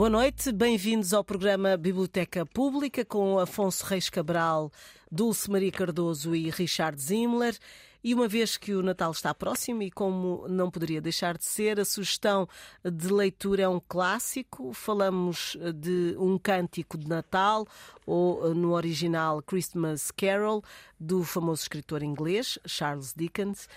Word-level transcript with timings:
Boa 0.00 0.08
noite, 0.08 0.50
bem-vindos 0.50 1.12
ao 1.12 1.22
programa 1.22 1.76
Biblioteca 1.76 2.46
Pública 2.46 3.04
com 3.04 3.38
Afonso 3.38 3.84
Reis 3.84 4.08
Cabral, 4.08 4.72
Dulce 5.12 5.50
Maria 5.50 5.70
Cardoso 5.70 6.34
e 6.34 6.48
Richard 6.48 6.98
Zimler. 6.98 7.54
E 8.02 8.14
uma 8.14 8.26
vez 8.26 8.56
que 8.56 8.72
o 8.72 8.82
Natal 8.82 9.10
está 9.10 9.34
próximo 9.34 9.82
e 9.82 9.90
como 9.90 10.48
não 10.48 10.70
poderia 10.70 11.02
deixar 11.02 11.36
de 11.36 11.44
ser, 11.44 11.78
a 11.78 11.84
sugestão 11.84 12.48
de 12.82 13.12
leitura 13.12 13.64
é 13.64 13.68
um 13.68 13.78
clássico. 13.78 14.72
Falamos 14.72 15.54
de 15.74 16.16
um 16.18 16.38
cântico 16.38 16.96
de 16.96 17.06
Natal, 17.06 17.68
ou 18.06 18.54
no 18.54 18.72
original 18.72 19.42
Christmas 19.42 20.10
Carol, 20.10 20.64
do 20.98 21.22
famoso 21.22 21.60
escritor 21.60 22.02
inglês 22.02 22.58
Charles 22.64 23.12
Dickens. 23.14 23.68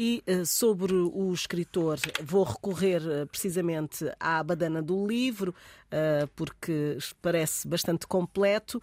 E 0.00 0.22
uh, 0.28 0.46
sobre 0.46 0.94
o 0.94 1.32
escritor, 1.32 1.98
vou 2.22 2.44
recorrer 2.44 3.02
uh, 3.02 3.26
precisamente 3.26 4.08
à 4.20 4.40
badana 4.44 4.80
do 4.80 5.04
livro, 5.04 5.52
uh, 5.86 6.28
porque 6.36 6.96
parece 7.20 7.66
bastante 7.66 8.06
completo. 8.06 8.80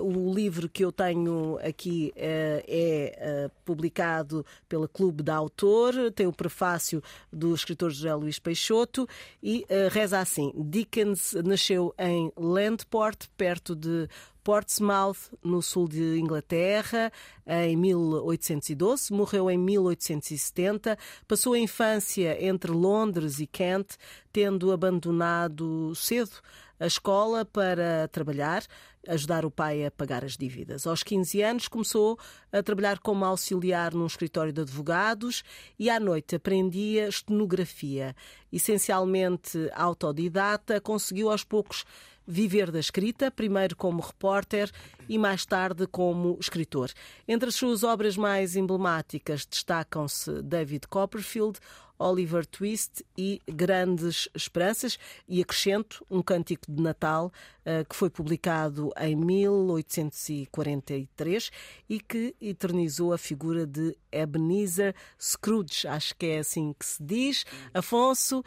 o 0.00 0.32
livro 0.32 0.68
que 0.68 0.84
eu 0.84 0.92
tenho 0.92 1.58
aqui 1.58 2.12
é 2.16 3.50
publicado 3.64 4.46
pela 4.68 4.86
Clube 4.86 5.24
da 5.24 5.34
Autor, 5.34 6.12
tem 6.14 6.28
o 6.28 6.32
prefácio 6.32 7.02
do 7.32 7.52
escritor 7.52 7.90
José 7.90 8.14
Luís 8.14 8.38
Peixoto 8.38 9.08
e 9.42 9.66
reza 9.90 10.20
assim: 10.20 10.52
Dickens 10.56 11.34
nasceu 11.44 11.92
em 11.98 12.30
Landport, 12.36 13.26
perto 13.36 13.74
de 13.74 14.08
Portsmouth, 14.44 15.32
no 15.42 15.62
sul 15.62 15.88
de 15.88 16.18
Inglaterra, 16.18 17.10
em 17.46 17.74
1812, 17.76 19.10
morreu 19.10 19.50
em 19.50 19.56
1870, 19.56 20.98
passou 21.26 21.54
a 21.54 21.58
infância 21.58 22.36
entre 22.44 22.70
Londres 22.70 23.40
e 23.40 23.46
Kent, 23.46 23.96
tendo 24.30 24.70
abandonado 24.70 25.94
cedo 25.94 26.42
a 26.78 26.86
escola 26.86 27.44
para 27.44 28.08
trabalhar, 28.08 28.62
ajudar 29.06 29.46
o 29.46 29.50
pai 29.50 29.84
a 29.84 29.90
pagar 29.90 30.24
as 30.24 30.36
dívidas. 30.36 30.86
Aos 30.86 31.02
15 31.02 31.42
anos 31.42 31.68
começou 31.68 32.18
a 32.52 32.62
trabalhar 32.62 32.98
como 32.98 33.24
auxiliar 33.24 33.94
num 33.94 34.06
escritório 34.06 34.52
de 34.52 34.60
advogados 34.60 35.42
e 35.78 35.88
à 35.88 36.00
noite 36.00 36.36
aprendia 36.36 37.08
estenografia. 37.08 38.14
Essencialmente 38.52 39.70
autodidata, 39.74 40.80
conseguiu 40.80 41.30
aos 41.30 41.44
poucos 41.44 41.84
viver 42.26 42.70
da 42.70 42.80
escrita, 42.80 43.30
primeiro 43.30 43.76
como 43.76 44.00
repórter 44.00 44.70
e 45.08 45.18
mais 45.18 45.44
tarde 45.44 45.86
como 45.86 46.38
escritor. 46.40 46.90
Entre 47.28 47.48
as 47.48 47.54
suas 47.54 47.82
obras 47.82 48.16
mais 48.16 48.56
emblemáticas 48.56 49.44
destacam-se 49.44 50.42
David 50.42 50.84
Copperfield, 50.88 51.58
Oliver 51.98 52.46
Twist 52.46 53.04
e 53.16 53.40
Grandes 53.46 54.28
Esperanças, 54.34 54.98
e 55.28 55.40
acrescento 55.40 56.04
um 56.10 56.20
cântico 56.22 56.70
de 56.70 56.82
Natal 56.82 57.32
uh, 57.60 57.86
que 57.88 57.96
foi 57.96 58.10
publicado 58.10 58.92
em 58.98 59.16
1843 59.16 61.50
e 61.88 61.98
que 62.00 62.34
eternizou 62.40 63.12
a 63.12 63.18
figura 63.18 63.64
de 63.66 63.96
Ebenezer 64.10 64.96
Scrooge. 65.20 65.86
Acho 65.86 66.16
que 66.16 66.26
é 66.26 66.38
assim 66.38 66.74
que 66.78 66.84
se 66.84 67.00
diz. 67.02 67.44
Afonso, 67.72 68.40
uh, 68.40 68.44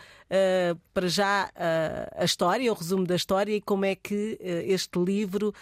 para 0.94 1.08
já 1.08 1.50
uh, 1.50 2.12
a 2.16 2.26
história, 2.26 2.72
o 2.72 2.76
resumo 2.76 3.06
da 3.06 3.16
história 3.16 3.56
e 3.56 3.62
como 3.62 3.86
é 3.86 3.96
que 3.96 4.38
este 4.42 5.00
livro 5.00 5.54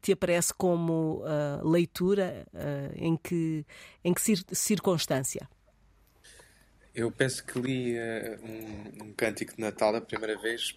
te 0.00 0.12
aparece 0.12 0.54
como 0.54 1.22
leitura, 1.62 2.46
em 2.96 3.14
que, 3.16 3.66
em 4.04 4.14
que 4.14 4.20
circunstância? 4.54 5.48
Eu 6.94 7.10
penso 7.10 7.44
que 7.44 7.58
li 7.60 7.96
uh, 7.96 8.38
um, 8.42 9.04
um 9.04 9.12
cântico 9.12 9.54
de 9.54 9.60
Natal 9.60 9.94
a 9.94 10.00
primeira 10.00 10.38
vez, 10.38 10.74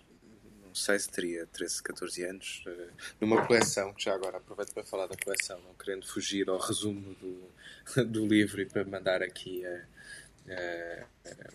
não 0.66 0.76
sei 0.76 1.00
se 1.00 1.10
teria 1.10 1.48
13, 1.48 1.82
14 1.82 2.24
anos, 2.24 2.64
uh, 2.68 2.90
numa 3.20 3.44
coleção, 3.46 3.94
que 3.94 4.04
já 4.04 4.14
agora 4.14 4.38
aproveito 4.38 4.74
para 4.74 4.84
falar 4.84 5.08
da 5.08 5.16
coleção, 5.16 5.60
não 5.62 5.74
querendo 5.74 6.06
fugir 6.06 6.50
ao 6.50 6.60
resumo 6.60 7.16
do, 7.16 7.50
do 8.06 8.28
livro 8.28 8.62
e 8.62 8.66
para 8.66 8.84
mandar 8.84 9.24
aqui 9.24 9.64
uh, 9.66 9.86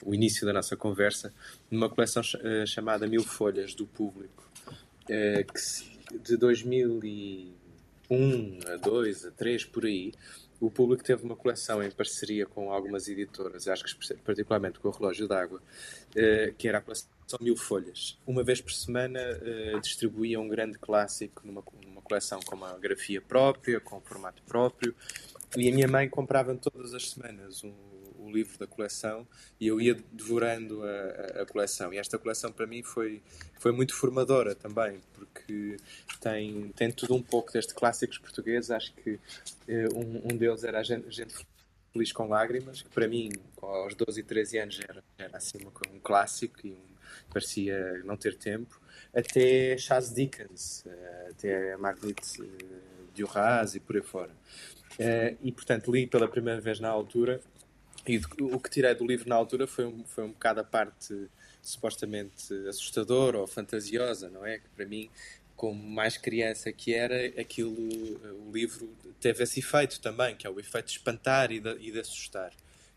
o 0.03 0.15
início 0.15 0.47
da 0.47 0.53
nossa 0.53 0.77
conversa, 0.77 1.33
numa 1.71 1.89
coleção 1.89 2.23
chamada 2.67 3.07
Mil 3.07 3.23
Folhas 3.23 3.75
do 3.75 3.87
Público, 3.87 4.51
que, 5.07 5.47
de 6.19 6.37
2001 6.37 8.61
a 8.67 8.77
2 8.77 9.27
a 9.27 9.31
3 9.33 9.65
por 9.67 9.85
aí 9.85 10.15
o 10.61 10.71
público 10.71 11.05
teve 11.05 11.25
uma 11.25 11.37
coleção 11.37 11.83
em 11.83 11.91
parceria 11.91 12.47
com 12.47 12.73
algumas 12.73 13.09
editoras, 13.09 13.69
acho 13.69 13.85
que 13.85 14.15
particularmente 14.17 14.79
com 14.79 14.89
o 14.89 14.91
Relógio 14.91 15.29
d'Água, 15.29 15.61
eh, 16.15 16.55
que 16.57 16.69
era 16.69 16.79
a 16.79 16.81
coleção 16.81 17.09
Mil 17.41 17.57
Folhas. 17.57 18.19
Uma 18.27 18.43
vez 18.43 18.61
por 18.61 18.73
semana 18.73 19.19
eh, 19.21 19.79
distribuía 19.83 20.41
um 20.41 20.49
grande 20.49 20.79
clássico 20.79 21.47
numa, 21.47 21.63
numa 21.85 22.01
coleção 22.01 22.41
com 22.41 22.55
uma 22.55 22.79
grafia 22.79 23.21
própria, 23.21 23.81
com 23.81 23.99
um 23.99 24.01
formato 24.01 24.43
próprio, 24.45 24.95
e 25.57 25.69
a 25.69 25.73
minha 25.73 25.89
mãe 25.89 26.09
comprava 26.09 26.55
todas 26.55 26.95
as 26.95 27.11
semanas 27.11 27.63
um, 27.65 27.73
o 28.27 28.31
livro 28.31 28.59
da 28.59 28.67
coleção 28.67 29.27
e 29.61 29.67
eu 29.67 29.81
ia 29.81 29.95
devorando 30.13 30.83
a, 30.83 31.43
a, 31.43 31.47
coleção. 31.47 31.93
E 31.93 31.99
esta 31.99 32.19
coleção 32.19 32.53
para 32.53 32.67
mim 32.67 32.83
foi, 32.83 33.23
foi 33.59 33.73
muito 33.73 33.95
formadora 33.95 34.55
também, 34.55 35.01
porque 35.15 35.77
tem, 36.21 36.73
tem 36.77 36.91
tudo 36.91 37.15
um 37.15 37.23
pouco 37.23 37.53
destes 37.53 37.75
clássicos 37.75 38.19
portugueses. 38.19 38.71
Acho 38.71 38.93
que 38.95 39.19
eh, 39.69 39.89
um, 39.95 40.33
um 40.33 40.37
deles 40.37 40.65
era 40.65 40.81
a 40.81 40.83
gente, 40.83 41.11
gente 41.11 41.35
Feliz 41.97 42.13
com 42.13 42.29
Lágrimas, 42.29 42.83
que 42.83 42.91
para 42.91 43.09
mim, 43.09 43.31
aos 43.63 43.95
12 43.95 44.21
e 44.21 44.23
13 44.23 44.59
anos, 44.59 44.81
era, 44.87 45.03
era 45.17 45.37
assim 45.39 45.57
um, 45.65 45.97
um 45.97 45.99
clássico 45.99 46.67
e 46.67 46.73
um, 46.73 46.77
parecia 47.33 48.03
não 48.05 48.19
ter 48.19 48.37
tempo, 48.37 48.79
até 49.15 49.79
Charles 49.79 50.13
Dickens, 50.13 50.85
eh, 50.87 51.29
até 51.31 51.77
Marguerite 51.79 52.43
eh, 52.43 53.17
Duras 53.17 53.75
e 53.75 53.81
por 53.81 53.97
aí 53.97 54.03
fora. 54.03 54.31
e 55.43 55.51
portanto 55.53 55.91
li 55.91 56.07
pela 56.07 56.29
primeira 56.29 56.61
vez 56.61 56.81
na 56.81 56.91
altura 56.91 57.41
e 58.07 58.21
o 58.41 58.61
que 58.61 58.71
tirei 58.71 58.95
do 58.95 59.07
livro 59.07 59.29
na 59.29 59.35
altura 59.35 59.67
foi 59.67 59.87
um, 59.87 60.05
foi 60.05 60.25
um 60.25 60.33
bocado 60.33 60.61
a 60.61 60.65
parte 60.65 61.29
supostamente 61.63 62.53
assustadora 62.69 63.39
ou 63.39 63.47
fantasiosa, 63.47 64.31
não 64.31 64.47
é? 64.47 64.59
Que 64.59 64.69
para 64.69 64.87
mim, 64.87 65.11
como 65.57 65.83
mais 65.83 66.17
criança 66.17 66.73
que 66.73 66.95
era, 66.95 67.27
aquilo, 67.41 67.73
o 67.73 68.51
livro 68.53 68.89
teve 69.21 69.43
esse 69.43 69.61
efeito 69.61 70.01
também, 70.01 70.37
que 70.37 70.47
é 70.47 70.51
o 70.51 70.61
efeito 70.61 70.87
de 70.87 70.93
espantar 70.93 71.51
e 71.51 71.59
de, 71.59 71.71
e 71.81 71.91
de 71.91 72.01
assustar. 72.01 72.53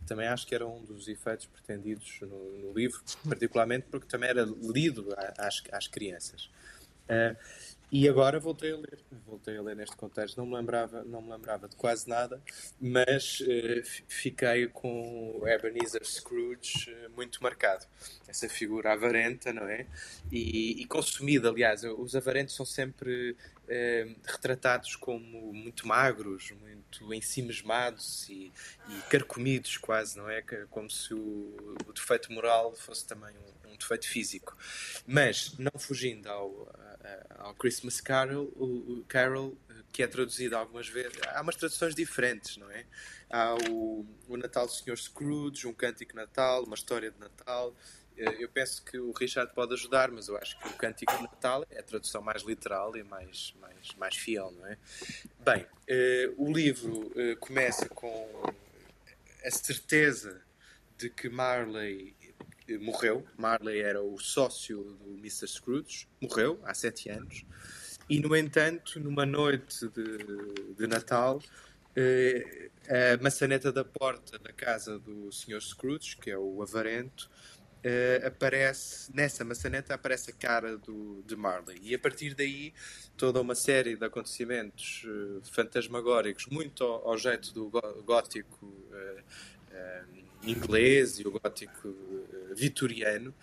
Também 0.05 0.27
acho 0.27 0.45
que 0.45 0.53
era 0.53 0.67
um 0.67 0.83
dos 0.83 1.07
efeitos 1.07 1.47
pretendidos 1.47 2.19
no, 2.21 2.51
no 2.59 2.73
livro, 2.73 3.01
particularmente 3.27 3.87
porque 3.89 4.07
também 4.07 4.29
era 4.29 4.43
lido 4.43 5.07
às, 5.37 5.63
às 5.71 5.87
crianças. 5.87 6.49
Uh, 7.05 7.35
e 7.91 8.07
agora 8.07 8.39
voltei 8.39 8.71
a 8.71 8.77
ler, 8.77 8.99
voltei 9.25 9.57
a 9.57 9.61
ler 9.61 9.75
neste 9.75 9.95
contexto, 9.95 10.37
não 10.37 10.45
me 10.45 10.55
lembrava, 10.55 11.03
não 11.03 11.21
me 11.21 11.31
lembrava 11.31 11.67
de 11.67 11.75
quase 11.75 12.07
nada, 12.07 12.41
mas 12.79 13.39
uh, 13.39 13.83
fiquei 14.07 14.67
com 14.67 15.39
o 15.39 15.47
Ebenezer 15.47 16.05
Scrooge 16.05 16.91
uh, 16.91 17.09
muito 17.15 17.41
marcado. 17.41 17.85
Essa 18.27 18.47
figura 18.47 18.93
avarenta, 18.93 19.51
não 19.51 19.67
é? 19.67 19.87
E, 20.31 20.81
e 20.81 20.85
consumida, 20.85 21.49
aliás, 21.49 21.83
os 21.83 22.15
avarentos 22.15 22.55
são 22.55 22.65
sempre 22.65 23.31
uh, 23.31 24.15
retratados 24.23 24.95
como 24.95 25.51
muito 25.51 25.87
magros, 25.87 26.51
muito 26.51 27.11
ensimismados 27.11 28.29
e, 28.29 28.51
e 28.87 29.01
carcomidos 29.09 29.77
quase, 29.77 30.15
não 30.15 30.29
é? 30.29 30.43
Como 30.69 30.91
se 30.91 31.13
o, 31.15 31.75
o 31.87 31.93
defeito 31.93 32.31
moral 32.31 32.75
fosse 32.75 33.07
também 33.07 33.33
um, 33.65 33.71
um 33.71 33.77
defeito 33.77 34.07
físico. 34.07 34.55
Mas, 35.07 35.57
não 35.57 35.71
fugindo 35.79 36.29
ao 36.29 36.69
ao 37.37 37.53
Christmas 37.53 38.01
Carol, 38.01 38.45
o, 38.55 39.03
Carol, 39.07 39.55
eh, 39.69 39.73
que 39.91 40.03
é 40.03 40.07
traduzido 40.07 40.55
algumas 40.55 40.87
vezes. 40.87 41.19
Há 41.27 41.41
umas 41.41 41.55
traduções 41.55 41.95
diferentes, 41.95 42.57
não 42.57 42.69
é? 42.71 42.85
Há 43.29 43.55
o, 43.69 44.05
o 44.27 44.37
Natal 44.37 44.65
do 44.65 44.71
Senhor 44.71 44.97
Scrooge, 44.97 45.67
um 45.67 45.73
cântico 45.73 46.15
Natal, 46.15 46.63
uma 46.63 46.75
história 46.75 47.11
de 47.11 47.19
Natal. 47.19 47.75
Eh, 48.17 48.43
eu 48.43 48.49
penso 48.49 48.83
que 48.83 48.97
o 48.97 49.11
Richard 49.11 49.53
pode 49.53 49.73
ajudar, 49.73 50.11
mas 50.11 50.27
eu 50.27 50.37
acho 50.37 50.57
que 50.59 50.67
o 50.67 50.73
Cântico 50.73 51.15
de 51.15 51.23
Natal 51.23 51.65
é 51.69 51.79
a 51.79 51.83
tradução 51.83 52.21
mais 52.21 52.43
literal 52.43 52.95
e 52.95 53.03
mais, 53.03 53.53
mais, 53.59 53.95
mais 53.97 54.15
fiel, 54.15 54.51
não 54.51 54.65
é? 54.67 54.77
Bem, 55.39 55.65
o 56.37 56.51
livro 56.51 57.11
começa 57.39 57.87
com 57.89 58.53
a 59.43 59.51
certeza 59.51 60.41
de 60.97 61.09
que 61.09 61.29
Marley 61.29 62.13
morreu. 62.77 63.25
Marley 63.37 63.81
era 63.81 64.01
o 64.01 64.17
sócio 64.19 64.83
do 65.03 65.17
Mr. 65.17 65.47
Scrooge, 65.47 66.07
morreu 66.21 66.59
há 66.63 66.73
sete 66.73 67.09
anos. 67.09 67.45
E, 68.09 68.19
no 68.19 68.35
entanto, 68.35 68.99
numa 68.99 69.25
noite 69.25 69.87
de, 69.89 70.73
de 70.75 70.87
Natal, 70.87 71.39
eh, 71.95 72.69
a 72.87 73.21
maçaneta 73.21 73.71
da 73.71 73.83
porta 73.83 74.39
da 74.39 74.53
casa 74.53 74.97
do 74.97 75.31
Sr. 75.31 75.61
Scrooge, 75.61 76.17
que 76.17 76.31
é 76.31 76.37
o 76.37 76.61
avarento, 76.61 77.29
eh, 77.83 78.21
aparece, 78.25 79.11
nessa 79.13 79.43
maçaneta 79.43 79.93
aparece 79.93 80.31
a 80.31 80.33
cara 80.33 80.77
do, 80.77 81.21
de 81.25 81.35
Marley. 81.35 81.77
E 81.81 81.93
a 81.93 81.99
partir 81.99 82.33
daí, 82.33 82.73
toda 83.17 83.41
uma 83.41 83.53
série 83.53 83.95
de 83.95 84.05
acontecimentos 84.05 85.05
eh, 85.05 85.41
fantasmagóricos, 85.51 86.47
muito 86.47 86.83
ao, 86.83 87.09
ao, 87.09 87.17
jeito 87.17 87.53
do 87.53 87.69
gótico 88.03 88.73
inglês 90.43 91.19
e 91.19 91.27
o 91.27 91.31
gótico 91.31 91.93
vitoriano. 92.55 93.33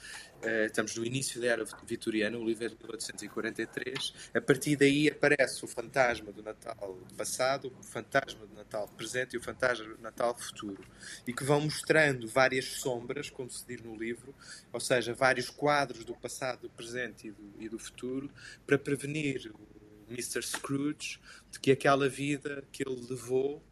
Uh, 0.42 0.66
estamos 0.66 0.94
no 0.96 1.04
início 1.04 1.40
da 1.40 1.48
era 1.48 1.64
vitoriana, 1.86 2.38
o 2.38 2.44
livro 2.44 2.64
é 2.64 2.68
de 2.68 2.76
1843. 2.76 4.14
A 4.34 4.40
partir 4.40 4.76
daí 4.76 5.08
aparece 5.08 5.64
o 5.64 5.68
fantasma 5.68 6.30
do 6.30 6.42
Natal 6.42 6.98
passado, 7.16 7.72
o 7.78 7.82
fantasma 7.82 8.46
do 8.46 8.54
Natal 8.54 8.88
presente 8.96 9.34
e 9.34 9.38
o 9.38 9.42
fantasma 9.42 9.86
do 9.86 10.00
Natal 10.00 10.36
futuro. 10.36 10.84
E 11.26 11.32
que 11.32 11.44
vão 11.44 11.60
mostrando 11.62 12.28
várias 12.28 12.66
sombras, 12.66 13.30
como 13.30 13.50
se 13.50 13.66
diz 13.66 13.80
no 13.80 13.96
livro, 13.96 14.34
ou 14.72 14.80
seja, 14.80 15.14
vários 15.14 15.50
quadros 15.50 16.04
do 16.04 16.14
passado, 16.14 16.62
do 16.62 16.70
presente 16.70 17.28
e 17.28 17.30
do, 17.30 17.54
e 17.58 17.68
do 17.68 17.78
futuro, 17.78 18.30
para 18.66 18.78
prevenir 18.78 19.50
o 19.52 20.12
Mr. 20.12 20.42
Scrooge 20.42 21.18
de 21.50 21.58
que 21.58 21.72
aquela 21.72 22.08
vida 22.08 22.62
que 22.70 22.86
ele 22.86 23.06
levou 23.08 23.62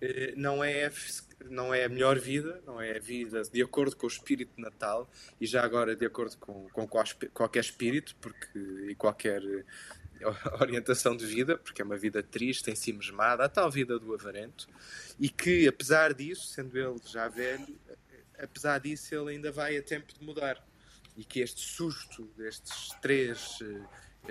eh, 0.00 0.34
não 0.36 0.62
é, 0.62 0.90
não 1.50 1.72
é 1.72 1.84
a 1.84 1.88
melhor 1.88 2.18
vida, 2.18 2.62
não 2.66 2.80
é 2.80 2.96
a 2.96 3.00
vida 3.00 3.42
de 3.42 3.62
acordo 3.62 3.96
com 3.96 4.06
o 4.06 4.08
espírito 4.08 4.54
de 4.56 4.62
Natal 4.62 5.08
e 5.40 5.46
já 5.46 5.64
agora 5.64 5.94
de 5.94 6.06
acordo 6.06 6.36
com, 6.38 6.68
com 6.70 6.88
qualquer 7.32 7.60
espírito 7.60 8.16
porque, 8.20 8.58
e 8.88 8.94
qualquer 8.94 9.42
eh, 9.44 9.64
orientação 10.60 11.16
de 11.16 11.26
vida, 11.26 11.56
porque 11.58 11.82
é 11.82 11.84
uma 11.84 11.96
vida 11.96 12.22
triste, 12.22 12.70
ensimismada, 12.70 13.44
a 13.44 13.48
tal 13.48 13.70
vida 13.70 13.98
do 13.98 14.14
avarento, 14.14 14.68
e 15.18 15.28
que 15.28 15.68
apesar 15.68 16.14
disso, 16.14 16.46
sendo 16.46 16.78
ele 16.78 17.00
já 17.04 17.28
velho, 17.28 17.78
eh, 17.88 18.44
apesar 18.44 18.78
disso 18.78 19.14
ele 19.14 19.32
ainda 19.32 19.52
vai 19.52 19.76
a 19.76 19.82
tempo 19.82 20.12
de 20.12 20.24
mudar. 20.24 20.64
E 21.16 21.24
que 21.24 21.38
este 21.38 21.60
susto 21.60 22.24
destes 22.36 22.88
três 23.00 23.60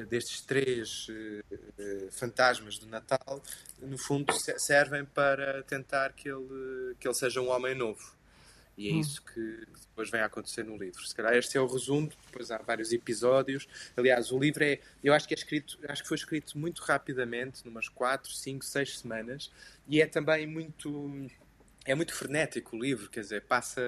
destes 0.02 0.42
três 0.42 1.08
uh, 1.10 2.12
fantasmas 2.12 2.78
do 2.78 2.88
Natal, 2.88 3.42
no 3.80 3.98
fundo 3.98 4.34
servem 4.58 5.06
para 5.06 5.64
tentar 5.64 6.14
que 6.14 6.30
ele, 6.30 6.96
que 7.00 7.08
ele 7.08 7.16
seja 7.16 7.42
um 7.42 7.50
homem 7.50 7.76
novo. 7.76 8.14
E 8.78 8.90
é 8.90 8.94
hum. 8.94 9.00
isso 9.00 9.22
que 9.22 9.68
depois 9.88 10.10
vem 10.10 10.22
a 10.22 10.26
acontecer 10.26 10.64
no 10.64 10.76
livro. 10.76 11.06
Se 11.06 11.14
calhar 11.14 11.34
este 11.36 11.58
é 11.58 11.62
o 11.62 11.68
resumo, 11.68 12.10
depois 12.26 12.50
há 12.50 12.58
vários 12.58 12.92
episódios. 12.92 13.68
Aliás, 13.96 14.32
o 14.32 14.40
livro 14.40 14.64
é, 14.64 14.80
eu 15.04 15.14
acho 15.14 15.28
que 15.28 15.34
é 15.34 15.38
escrito, 15.38 15.78
acho 15.88 16.02
que 16.02 16.08
foi 16.08 16.18
escrito 16.18 16.58
muito 16.58 16.82
rapidamente, 16.82 17.64
numas 17.66 17.88
4, 17.88 18.32
5, 18.32 18.66
6 18.66 19.00
semanas, 19.00 19.52
e 19.88 20.02
é 20.02 20.08
também 20.08 20.48
muito 20.48 21.30
é 21.86 21.94
muito 21.94 22.14
frenético 22.14 22.76
o 22.76 22.80
livro, 22.80 23.10
quer 23.10 23.22
dizer, 23.22 23.42
passa, 23.44 23.82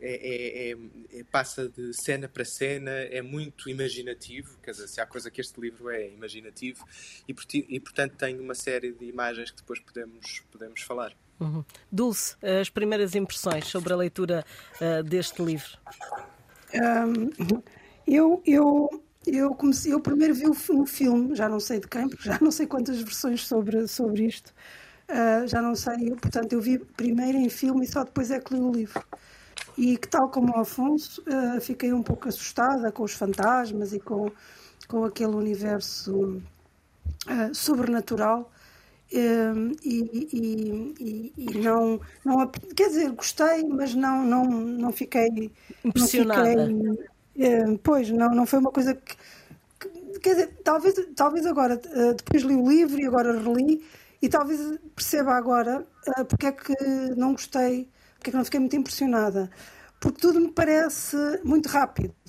é, 0.00 0.14
é, 0.14 0.72
é, 0.72 0.76
é, 1.20 1.24
passa 1.24 1.68
de 1.68 1.92
cena 1.92 2.28
para 2.28 2.44
cena, 2.44 2.90
é 2.90 3.20
muito 3.20 3.68
imaginativo, 3.68 4.58
quer 4.62 4.70
dizer, 4.70 4.88
se 4.88 5.00
há 5.00 5.06
coisa 5.06 5.30
que 5.30 5.40
este 5.40 5.60
livro 5.60 5.90
é 5.90 6.08
imaginativo 6.08 6.84
e, 7.28 7.34
e 7.68 7.80
portanto 7.80 8.16
tem 8.16 8.40
uma 8.40 8.54
série 8.54 8.92
de 8.92 9.04
imagens 9.04 9.50
que 9.50 9.58
depois 9.58 9.80
podemos, 9.80 10.42
podemos 10.50 10.82
falar. 10.82 11.14
Uhum. 11.40 11.64
Dulce, 11.90 12.36
as 12.60 12.70
primeiras 12.70 13.14
impressões 13.14 13.66
sobre 13.66 13.92
a 13.92 13.96
leitura 13.96 14.44
uh, 14.80 15.02
deste 15.02 15.42
livro? 15.42 15.78
Um, 16.72 17.62
eu, 18.06 18.42
eu, 18.46 19.04
eu, 19.26 19.54
comecei, 19.54 19.92
eu 19.92 20.00
primeiro 20.00 20.34
vi 20.34 20.46
o, 20.46 20.54
o 20.80 20.86
filme, 20.86 21.34
já 21.34 21.48
não 21.48 21.60
sei 21.60 21.80
de 21.80 21.88
quem, 21.88 22.08
porque 22.08 22.24
já 22.24 22.38
não 22.40 22.50
sei 22.50 22.66
quantas 22.66 23.00
versões 23.02 23.46
sobre, 23.46 23.86
sobre 23.88 24.24
isto. 24.24 24.54
Uh, 25.08 25.46
já 25.46 25.60
não 25.60 25.74
sei, 25.74 26.10
portanto, 26.16 26.54
eu 26.54 26.60
vi 26.60 26.78
primeiro 26.78 27.36
em 27.36 27.50
filme 27.50 27.84
e 27.84 27.88
só 27.88 28.04
depois 28.04 28.30
é 28.30 28.40
que 28.40 28.54
li 28.54 28.60
o 28.60 28.72
livro. 28.72 29.04
E 29.76 29.98
que, 29.98 30.08
tal 30.08 30.30
como 30.30 30.56
o 30.56 30.60
Afonso, 30.60 31.22
uh, 31.22 31.60
fiquei 31.60 31.92
um 31.92 32.02
pouco 32.02 32.28
assustada 32.28 32.90
com 32.90 33.02
os 33.02 33.12
fantasmas 33.12 33.92
e 33.92 34.00
com, 34.00 34.30
com 34.88 35.04
aquele 35.04 35.34
universo 35.34 36.40
uh, 37.28 37.54
sobrenatural. 37.54 38.50
E, 39.12 39.18
e, 39.84 40.28
e, 40.98 41.32
e, 41.36 41.58
não, 41.58 42.00
não 42.24 42.50
quer 42.74 42.88
dizer 42.88 43.12
gostei 43.12 43.62
mas 43.62 43.94
não 43.94 44.24
não 44.24 44.44
não 44.44 44.90
fiquei 44.90 45.52
impressionada 45.84 46.66
não 46.66 46.96
fiquei, 46.96 47.78
pois 47.84 48.10
não 48.10 48.30
não 48.30 48.46
foi 48.46 48.58
uma 48.58 48.72
coisa 48.72 48.94
que, 48.94 49.14
que, 49.78 50.18
quer 50.18 50.30
dizer 50.30 50.58
talvez 50.64 50.94
talvez 51.14 51.46
agora 51.46 51.76
depois 52.16 52.42
li 52.42 52.56
o 52.56 52.68
livro 52.68 52.98
e 52.98 53.06
agora 53.06 53.38
reli 53.38 53.84
e 54.20 54.28
talvez 54.28 54.60
perceba 54.94 55.34
agora 55.34 55.86
uh, 56.18 56.24
porque 56.24 56.46
é 56.46 56.52
que 56.52 56.74
não 57.16 57.32
gostei, 57.32 57.88
porque 58.14 58.30
é 58.30 58.32
que 58.32 58.36
não 58.36 58.44
fiquei 58.44 58.60
muito 58.60 58.76
impressionada. 58.76 59.50
Porque 60.00 60.20
tudo 60.20 60.38
me 60.40 60.52
parece 60.52 61.16
muito 61.44 61.66
rápido. 61.66 62.14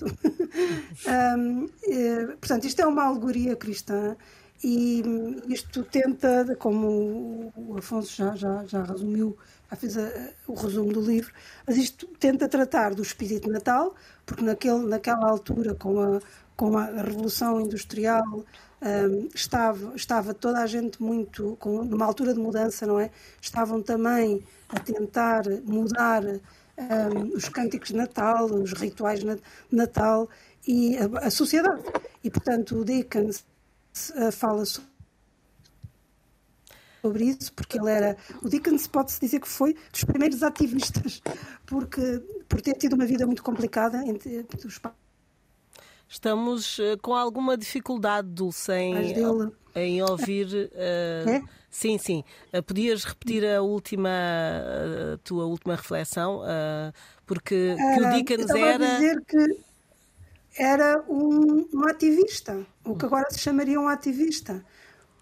um, 1.38 1.68
eh, 1.86 2.26
portanto, 2.40 2.64
isto 2.64 2.80
é 2.80 2.86
uma 2.86 3.04
alegoria 3.04 3.54
cristã 3.54 4.16
e 4.64 5.02
isto 5.48 5.82
tenta, 5.84 6.56
como 6.58 7.52
o 7.54 7.76
Afonso 7.76 8.16
já, 8.16 8.34
já, 8.34 8.64
já 8.64 8.82
resumiu, 8.82 9.36
já 9.70 9.76
fez 9.76 9.98
a, 9.98 10.10
o 10.46 10.54
resumo 10.54 10.92
do 10.92 11.00
livro, 11.00 11.32
mas 11.66 11.76
isto 11.76 12.06
tenta 12.18 12.48
tratar 12.48 12.94
do 12.94 13.02
espírito 13.02 13.50
Natal, 13.50 13.94
porque 14.24 14.42
naquele, 14.42 14.86
naquela 14.86 15.28
altura, 15.28 15.74
com 15.74 16.00
a, 16.00 16.20
com 16.56 16.76
a 16.78 16.86
Revolução 16.86 17.60
Industrial, 17.60 18.24
um, 18.82 19.28
estava, 19.34 19.94
estava 19.94 20.34
toda 20.34 20.60
a 20.60 20.66
gente 20.66 21.02
muito, 21.02 21.56
com, 21.58 21.82
numa 21.84 22.04
altura 22.04 22.34
de 22.34 22.40
mudança, 22.40 22.86
não 22.86 23.00
é? 23.00 23.10
Estavam 23.40 23.82
também 23.82 24.42
a 24.68 24.78
tentar 24.78 25.44
mudar 25.64 26.22
um, 26.24 27.34
os 27.34 27.48
cânticos 27.48 27.88
de 27.88 27.96
Natal, 27.96 28.46
os 28.46 28.72
rituais 28.72 29.20
de 29.20 29.40
Natal 29.70 30.28
e 30.66 30.96
a, 30.98 31.26
a 31.26 31.30
sociedade. 31.30 31.82
E, 32.22 32.30
portanto, 32.30 32.76
o 32.80 32.84
Dickens 32.84 33.44
uh, 34.10 34.30
fala 34.30 34.64
sobre 37.02 37.24
isso, 37.24 37.52
porque 37.54 37.78
ele 37.78 37.90
era. 37.90 38.16
O 38.42 38.48
Dickens 38.48 38.86
pode-se 38.86 39.20
dizer 39.20 39.40
que 39.40 39.48
foi 39.48 39.74
dos 39.90 40.04
primeiros 40.04 40.42
ativistas, 40.42 41.22
porque 41.64 42.22
por 42.48 42.60
ter 42.60 42.74
tido 42.74 42.94
uma 42.94 43.06
vida 43.06 43.24
muito 43.26 43.42
complicada 43.42 44.04
entre 44.04 44.46
os 44.64 44.78
pais 44.78 45.05
Estamos 46.08 46.78
uh, 46.78 46.96
com 47.02 47.14
alguma 47.14 47.56
dificuldade, 47.56 48.28
Dulce, 48.28 48.72
em, 48.72 49.14
em 49.74 50.02
ouvir. 50.02 50.46
Uh, 50.46 51.30
é? 51.30 51.42
Sim, 51.68 51.98
sim. 51.98 52.24
Uh, 52.52 52.62
podias 52.62 53.04
repetir 53.04 53.44
a 53.44 53.60
última, 53.62 54.10
a 55.14 55.18
tua 55.18 55.44
última 55.44 55.76
reflexão? 55.76 56.42
porque 57.26 57.74
que 57.94 58.00
o 58.00 58.10
Dickens 58.10 58.50
era. 58.50 58.74
A 58.74 58.96
dizer 58.96 59.22
que 59.26 59.60
era 60.58 61.04
um, 61.08 61.68
um 61.74 61.88
ativista, 61.88 62.64
o 62.84 62.96
que 62.96 63.04
agora 63.04 63.28
se 63.30 63.40
chamaria 63.40 63.78
um 63.78 63.88
ativista 63.88 64.64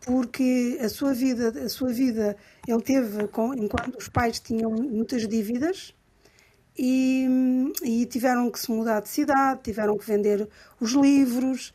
porque 0.05 0.79
a 0.81 0.89
sua 0.89 1.15
vida, 1.15 1.49
a 1.65 1.69
sua 1.69 1.93
vida 1.93 2.37
ele 2.69 2.83
teve 2.83 3.27
com, 3.29 3.55
enquanto 3.55 3.97
os 3.97 4.09
pais 4.09 4.39
tinham 4.39 4.71
muitas 4.71 5.27
dívidas, 5.27 5.95
e, 6.77 7.73
e, 7.83 8.07
tiveram 8.07 8.51
que 8.51 8.59
se 8.59 8.71
mudar 8.71 9.01
de 9.01 9.09
cidade, 9.09 9.61
tiveram 9.63 9.97
que 9.97 10.07
vender 10.07 10.49
os 10.81 10.93
livros 10.93 11.73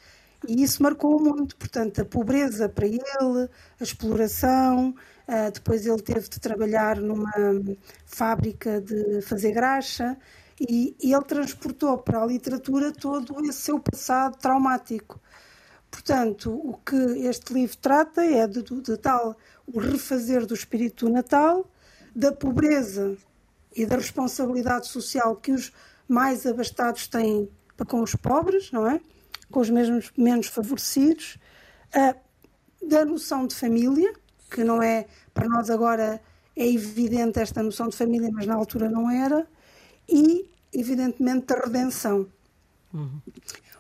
e 0.47 0.63
isso 0.63 0.81
marcou 0.83 1.19
muito. 1.19 1.55
Portanto, 1.55 2.01
a 2.01 2.05
pobreza 2.05 2.69
para 2.69 2.85
ele, 2.87 3.49
a 3.79 3.83
exploração, 3.83 4.95
uh, 5.27 5.51
depois 5.53 5.85
ele 5.85 6.01
teve 6.01 6.29
de 6.29 6.39
trabalhar 6.39 6.97
numa 6.97 7.31
fábrica 8.05 8.81
de 8.81 9.21
fazer 9.21 9.51
graxa 9.51 10.17
e, 10.59 10.95
e 11.01 11.13
ele 11.13 11.23
transportou 11.23 11.97
para 11.97 12.21
a 12.21 12.25
literatura 12.25 12.91
todo 12.91 13.43
esse 13.45 13.61
seu 13.61 13.79
passado 13.79 14.37
traumático. 14.37 15.19
Portanto, 15.89 16.53
o 16.53 16.77
que 16.77 16.95
este 17.25 17.53
livro 17.53 17.77
trata 17.77 18.23
é 18.23 18.45
de, 18.47 18.61
de, 18.61 18.81
de 18.81 18.97
tal 18.97 19.35
o 19.65 19.79
refazer 19.79 20.45
do 20.45 20.53
espírito 20.53 21.05
do 21.05 21.11
Natal, 21.11 21.69
da 22.15 22.31
pobreza 22.31 23.17
e 23.75 23.85
da 23.85 23.95
responsabilidade 23.95 24.87
social 24.87 25.35
que 25.35 25.51
os 25.51 25.71
mais 26.07 26.45
abastados 26.45 27.07
têm 27.07 27.49
para 27.77 27.85
com 27.85 28.01
os 28.01 28.15
pobres, 28.15 28.71
não 28.71 28.87
é? 28.87 28.99
Com 29.51 29.59
os 29.59 29.69
mesmos 29.69 30.11
menos 30.17 30.47
favorecidos, 30.47 31.37
da 32.81 33.05
noção 33.05 33.47
de 33.47 33.55
família, 33.55 34.13
que 34.49 34.63
não 34.63 34.81
é, 34.81 35.05
para 35.33 35.47
nós 35.47 35.69
agora 35.69 36.21
é 36.55 36.67
evidente 36.67 37.39
esta 37.39 37.61
noção 37.63 37.87
de 37.87 37.95
família, 37.95 38.29
mas 38.33 38.45
na 38.45 38.55
altura 38.55 38.89
não 38.89 39.09
era, 39.09 39.47
e, 40.07 40.49
evidentemente, 40.73 41.45
da 41.45 41.55
redenção. 41.55 42.27
Uhum. 42.93 43.21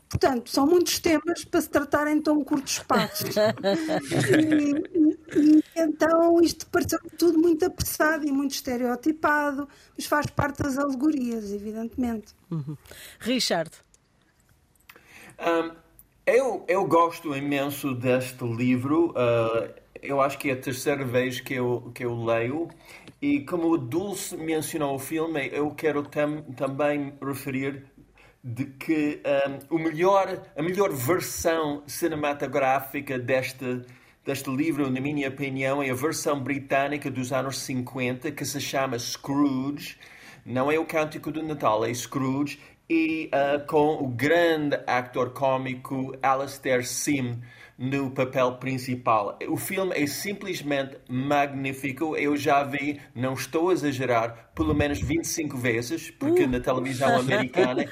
Portanto, 0.07 0.49
são 0.49 0.65
muitos 0.65 0.99
temas 0.99 1.43
para 1.45 1.61
se 1.61 1.69
tratar 1.69 2.07
em 2.07 2.21
tão 2.21 2.43
curto 2.43 2.67
espaço. 2.67 3.25
e, 4.95 4.98
e, 5.35 5.63
então 5.75 6.41
isto 6.41 6.67
pareceu 6.67 6.99
tudo 7.17 7.37
muito 7.37 7.65
apressado 7.65 8.27
e 8.27 8.31
muito 8.31 8.51
estereotipado, 8.51 9.67
mas 9.95 10.05
faz 10.05 10.25
parte 10.27 10.63
das 10.63 10.77
alegorias, 10.77 11.51
evidentemente. 11.51 12.33
Uhum. 12.49 12.77
Richard. 13.19 13.71
Um, 15.39 15.71
eu, 16.25 16.65
eu 16.67 16.85
gosto 16.85 17.35
imenso 17.35 17.93
deste 17.95 18.43
livro. 18.45 19.11
Uh, 19.11 19.73
eu 20.01 20.21
acho 20.21 20.37
que 20.37 20.49
é 20.49 20.53
a 20.53 20.57
terceira 20.57 21.03
vez 21.03 21.39
que 21.39 21.55
eu, 21.55 21.91
que 21.93 22.05
eu 22.05 22.23
leio. 22.23 22.69
E 23.21 23.41
como 23.41 23.69
o 23.71 23.77
Dulce 23.77 24.37
mencionou 24.37 24.95
o 24.95 24.99
filme, 24.99 25.49
eu 25.51 25.71
quero 25.71 26.03
tam, 26.03 26.41
também 26.55 27.13
referir 27.21 27.85
de 28.43 28.65
que 28.65 29.21
um, 29.69 29.75
o 29.75 29.79
melhor, 29.79 30.41
a 30.55 30.61
melhor 30.61 30.91
versão 30.91 31.83
cinematográfica 31.85 33.19
deste, 33.19 33.81
deste 34.29 34.51
livro, 34.51 34.91
na 34.91 35.01
minha 35.01 35.27
opinião, 35.27 35.81
é 35.81 35.89
a 35.89 35.95
versão 35.95 36.39
britânica 36.39 37.09
dos 37.09 37.33
anos 37.33 37.57
50, 37.57 38.31
que 38.31 38.45
se 38.45 38.61
chama 38.61 38.99
Scrooge. 38.99 39.97
Não 40.45 40.71
é 40.71 40.77
o 40.77 40.85
Cântico 40.85 41.31
do 41.31 41.41
Natal, 41.41 41.83
é 41.83 41.91
Scrooge. 41.91 42.59
e 42.87 43.31
uh, 43.33 43.65
com 43.65 44.03
o 44.03 44.07
grande 44.07 44.79
ator 44.85 45.31
cômico 45.31 46.15
Alastair 46.21 46.85
Sim 46.85 47.41
no 47.75 48.11
papel 48.11 48.57
principal. 48.57 49.37
O 49.47 49.57
filme 49.57 49.95
é 49.95 50.05
simplesmente 50.05 50.97
magnífico. 51.09 52.15
Eu 52.15 52.37
já 52.37 52.63
vi, 52.63 53.01
não 53.15 53.33
estou 53.33 53.69
a 53.69 53.73
exagerar, 53.73 54.51
pelo 54.53 54.75
menos 54.75 55.01
25 55.01 55.57
vezes, 55.57 56.11
porque 56.11 56.43
uh. 56.43 56.47
na 56.47 56.59
televisão 56.59 57.17
americana. 57.17 57.89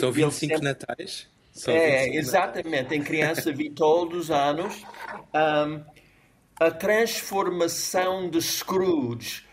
São 0.00 0.10
25 0.10 0.54
sempre... 0.54 0.64
natais? 0.64 1.28
É, 1.66 2.04
25 2.04 2.18
exatamente. 2.18 2.94
Em 2.94 3.02
criança 3.02 3.52
vi 3.52 3.70
todos 3.70 4.24
os 4.24 4.30
anos. 4.30 4.84
Um, 5.34 5.82
a 6.58 6.70
transformação 6.70 8.30
de 8.30 8.40
Scrooge 8.40 9.44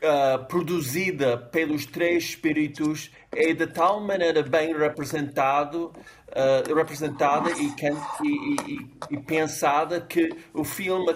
uh, 0.00 0.44
produzida 0.46 1.36
pelos 1.36 1.86
três 1.86 2.24
espíritos 2.24 3.10
é 3.32 3.52
de 3.52 3.66
tal 3.66 4.00
maneira 4.00 4.42
bem 4.42 4.76
representado, 4.76 5.92
uh, 6.28 6.74
representada 6.74 7.50
e, 7.52 7.66
e, 7.66 8.72
e, 8.72 8.90
e, 9.10 9.20
pensada 9.20 10.00
que 10.00 10.30
o 10.54 10.64
filme 10.64 11.14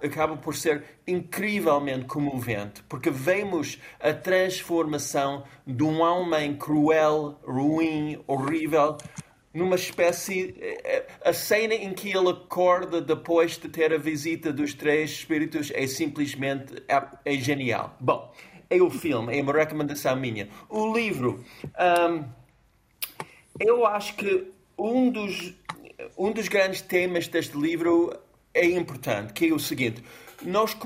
acaba 0.00 0.36
por 0.36 0.54
ser 0.54 0.84
incrivelmente 1.06 2.06
comovente, 2.06 2.82
porque 2.88 3.10
vemos 3.10 3.78
a 4.00 4.12
transformação 4.12 5.44
de 5.66 5.82
um 5.82 6.00
homem 6.00 6.56
cruel, 6.56 7.38
ruim, 7.44 8.22
horrível, 8.26 8.96
numa 9.54 9.76
espécie. 9.76 10.54
Eh, 10.58 11.06
a 11.24 11.32
cena 11.32 11.74
em 11.74 11.94
que 11.94 12.10
ele 12.10 12.28
acorda 12.28 13.00
depois 13.00 13.56
de 13.56 13.68
ter 13.68 13.94
a 13.94 13.98
visita 13.98 14.52
dos 14.52 14.74
três 14.74 15.10
espíritos 15.10 15.70
é 15.72 15.86
simplesmente 15.86 16.82
é, 16.88 17.02
é 17.24 17.32
genial. 17.36 17.96
Bom, 18.00 18.34
é 18.68 18.82
o 18.82 18.90
filme, 18.90 19.38
é 19.38 19.40
uma 19.40 19.52
recomendação 19.52 20.16
minha. 20.16 20.48
O 20.68 20.92
livro. 20.92 21.44
Um, 21.78 22.24
eu 23.60 23.86
acho 23.86 24.16
que 24.16 24.52
um 24.76 25.10
dos, 25.10 25.54
um 26.18 26.32
dos 26.32 26.48
grandes 26.48 26.82
temas 26.82 27.28
deste 27.28 27.56
livro 27.56 28.12
é 28.52 28.66
importante, 28.66 29.32
que 29.32 29.48
é 29.48 29.52
o 29.52 29.58
seguinte 29.58 30.02
nós 30.44 30.76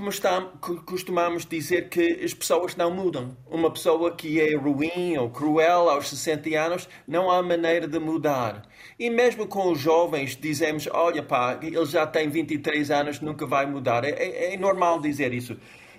costumamos 0.87 1.45
dizer 1.45 1.89
que 1.89 2.25
as 2.25 2.33
pessoas 2.33 2.77
não 2.77 2.91
mudam. 2.95 3.37
Uma 3.47 3.71
pessoa 3.71 4.15
que 4.15 4.41
é 4.41 4.55
ruim 4.57 5.17
ou 5.17 5.31
cruel 5.31 5.91
aos 5.91 6.09
60 6.11 6.51
anos, 6.59 6.89
não 7.07 7.31
há 7.31 7.43
maneira 7.43 7.87
de 7.87 7.99
mudar. 7.99 8.63
E 8.99 9.11
mesmo 9.11 9.47
com 9.47 9.71
os 9.73 9.79
jovens, 9.79 10.37
dizemos: 10.37 10.89
olha, 10.93 11.23
pá, 11.23 11.59
ele 11.63 11.85
já 11.87 12.07
tem 12.07 12.29
23 12.29 12.91
anos, 12.91 13.21
nunca 13.21 13.47
vai 13.47 13.67
mudar. 13.67 14.05
É, 14.05 14.11
é, 14.11 14.55
é 14.55 14.57
normal 14.57 15.01
dizer 15.01 15.33
isso. 15.33 15.57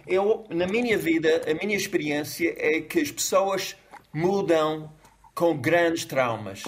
Eu, 0.07 0.45
na 0.49 0.65
minha 0.65 0.97
vida, 0.97 1.41
a 1.49 1.53
minha 1.53 1.75
experiência 1.75 2.55
é 2.57 2.81
que 2.81 2.99
as 2.99 3.11
pessoas 3.11 3.75
mudam 4.13 4.91
com 5.35 5.55
grandes 5.57 6.03
traumas. 6.05 6.63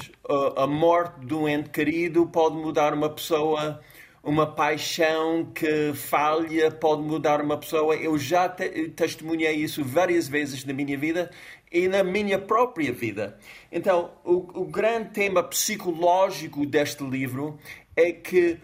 A 0.55 0.67
morte 0.67 1.25
de 1.25 1.33
um 1.33 1.47
ente 1.47 1.69
querido 1.69 2.25
pode 2.27 2.55
mudar 2.55 2.93
uma 2.93 3.09
pessoa 3.09 3.81
uma 4.23 4.45
paixão 4.45 5.45
que 5.45 5.93
falha 5.93 6.69
pode 6.69 7.01
mudar 7.01 7.41
uma 7.41 7.57
pessoa. 7.57 7.95
Eu 7.95 8.17
já 8.17 8.47
te 8.47 8.89
testemunhei 8.89 9.55
isso 9.55 9.83
várias 9.83 10.27
vezes 10.27 10.63
na 10.63 10.73
minha 10.73 10.97
vida 10.97 11.31
e 11.71 11.87
na 11.87 12.03
minha 12.03 12.37
própria 12.37 12.91
vida. 12.91 13.37
Então, 13.71 14.11
o, 14.23 14.61
o 14.61 14.65
grande 14.65 15.09
tema 15.09 15.43
psicológico 15.43 16.65
deste 16.65 17.03
livro 17.03 17.57
é 17.95 18.11
que 18.11 18.59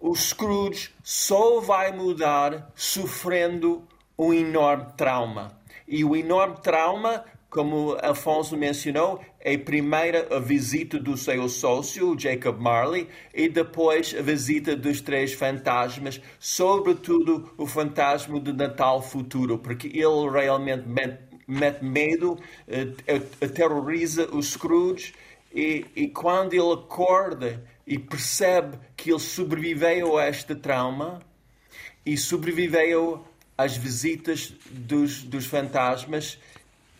o 0.00 0.14
Scrooge 0.14 0.90
só 1.02 1.60
vai 1.60 1.92
mudar 1.92 2.72
sofrendo 2.74 3.86
um 4.18 4.32
enorme 4.32 4.86
trauma. 4.96 5.58
E 5.86 6.04
o 6.04 6.16
enorme 6.16 6.56
trauma 6.62 7.24
como 7.56 7.96
Afonso 8.02 8.54
mencionou, 8.54 9.18
a 9.46 9.56
primeira 9.56 10.26
a 10.34 10.40
visita 10.40 10.98
do 10.98 11.16
seu 11.16 11.48
sócio, 11.48 12.18
Jacob 12.18 12.60
Marley, 12.60 13.06
e 13.32 13.48
depois 13.48 14.12
a 14.18 14.20
visita 14.20 14.74
dos 14.74 15.00
três 15.00 15.32
fantasmas, 15.32 16.20
sobretudo 16.40 17.52
o 17.56 17.64
fantasma 17.64 18.40
do 18.40 18.52
Natal 18.52 19.00
futuro, 19.00 19.56
porque 19.56 19.86
ele 19.86 20.28
realmente 20.32 20.88
mete, 20.88 21.20
mete 21.46 21.84
medo, 21.84 22.32
uh, 22.32 23.44
aterroriza 23.44 24.28
o 24.34 24.42
Scrooge, 24.42 25.14
e, 25.54 25.86
e 25.94 26.08
quando 26.08 26.52
ele 26.52 26.72
acorda 26.72 27.64
e 27.86 28.00
percebe 28.00 28.76
que 28.96 29.12
ele 29.12 29.20
sobreviveu 29.20 30.18
a 30.18 30.28
este 30.28 30.56
trauma 30.56 31.20
e 32.04 32.16
sobreviveu 32.16 33.24
às 33.56 33.76
visitas 33.76 34.52
dos, 34.70 35.22
dos 35.22 35.46
fantasmas, 35.46 36.38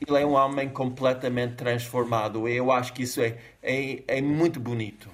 ele 0.01 0.23
é 0.23 0.27
um 0.27 0.33
homem 0.33 0.69
completamente 0.69 1.55
transformado. 1.55 2.49
Eu 2.49 2.71
acho 2.71 2.93
que 2.93 3.03
isso 3.03 3.21
é, 3.21 3.39
é, 3.63 4.03
é 4.07 4.21
muito 4.21 4.61
bonito. 4.61 5.11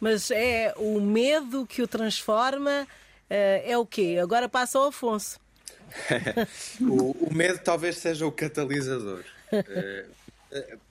Mas 0.00 0.30
é 0.30 0.72
o 0.76 1.00
medo 1.00 1.66
que 1.66 1.82
o 1.82 1.88
transforma, 1.88 2.86
eh, 3.28 3.64
é 3.66 3.78
o 3.78 3.84
quê? 3.84 4.18
Agora 4.20 4.48
passa 4.48 4.78
ao 4.78 4.86
Afonso. 4.86 5.40
o, 6.80 7.26
o, 7.26 7.34
medo 7.34 7.58
talvez 7.58 7.96
seja 7.96 8.26
o 8.26 8.32
catalisador. 8.32 9.24
Eh, 9.52 10.06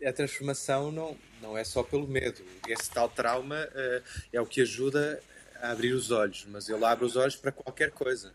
a 0.06 0.14
transformação 0.14 0.92
não, 0.92 1.18
não 1.42 1.58
é 1.58 1.64
só 1.64 1.84
pelo 1.84 2.08
medo. 2.08 2.42
Esse 2.68 2.90
tal 2.90 3.10
trauma 3.10 3.68
eh, 3.74 4.02
é 4.34 4.42
o 4.42 4.46
que 4.46 4.62
ajuda 4.62 5.22
a 5.62 5.72
abrir 5.72 5.94
os 5.94 6.12
olhos, 6.12 6.46
mas 6.50 6.70
ele 6.70 6.84
abre 6.86 7.06
os 7.06 7.16
olhos 7.16 7.36
para 7.36 7.52
qualquer 7.52 7.92
coisa 7.92 8.32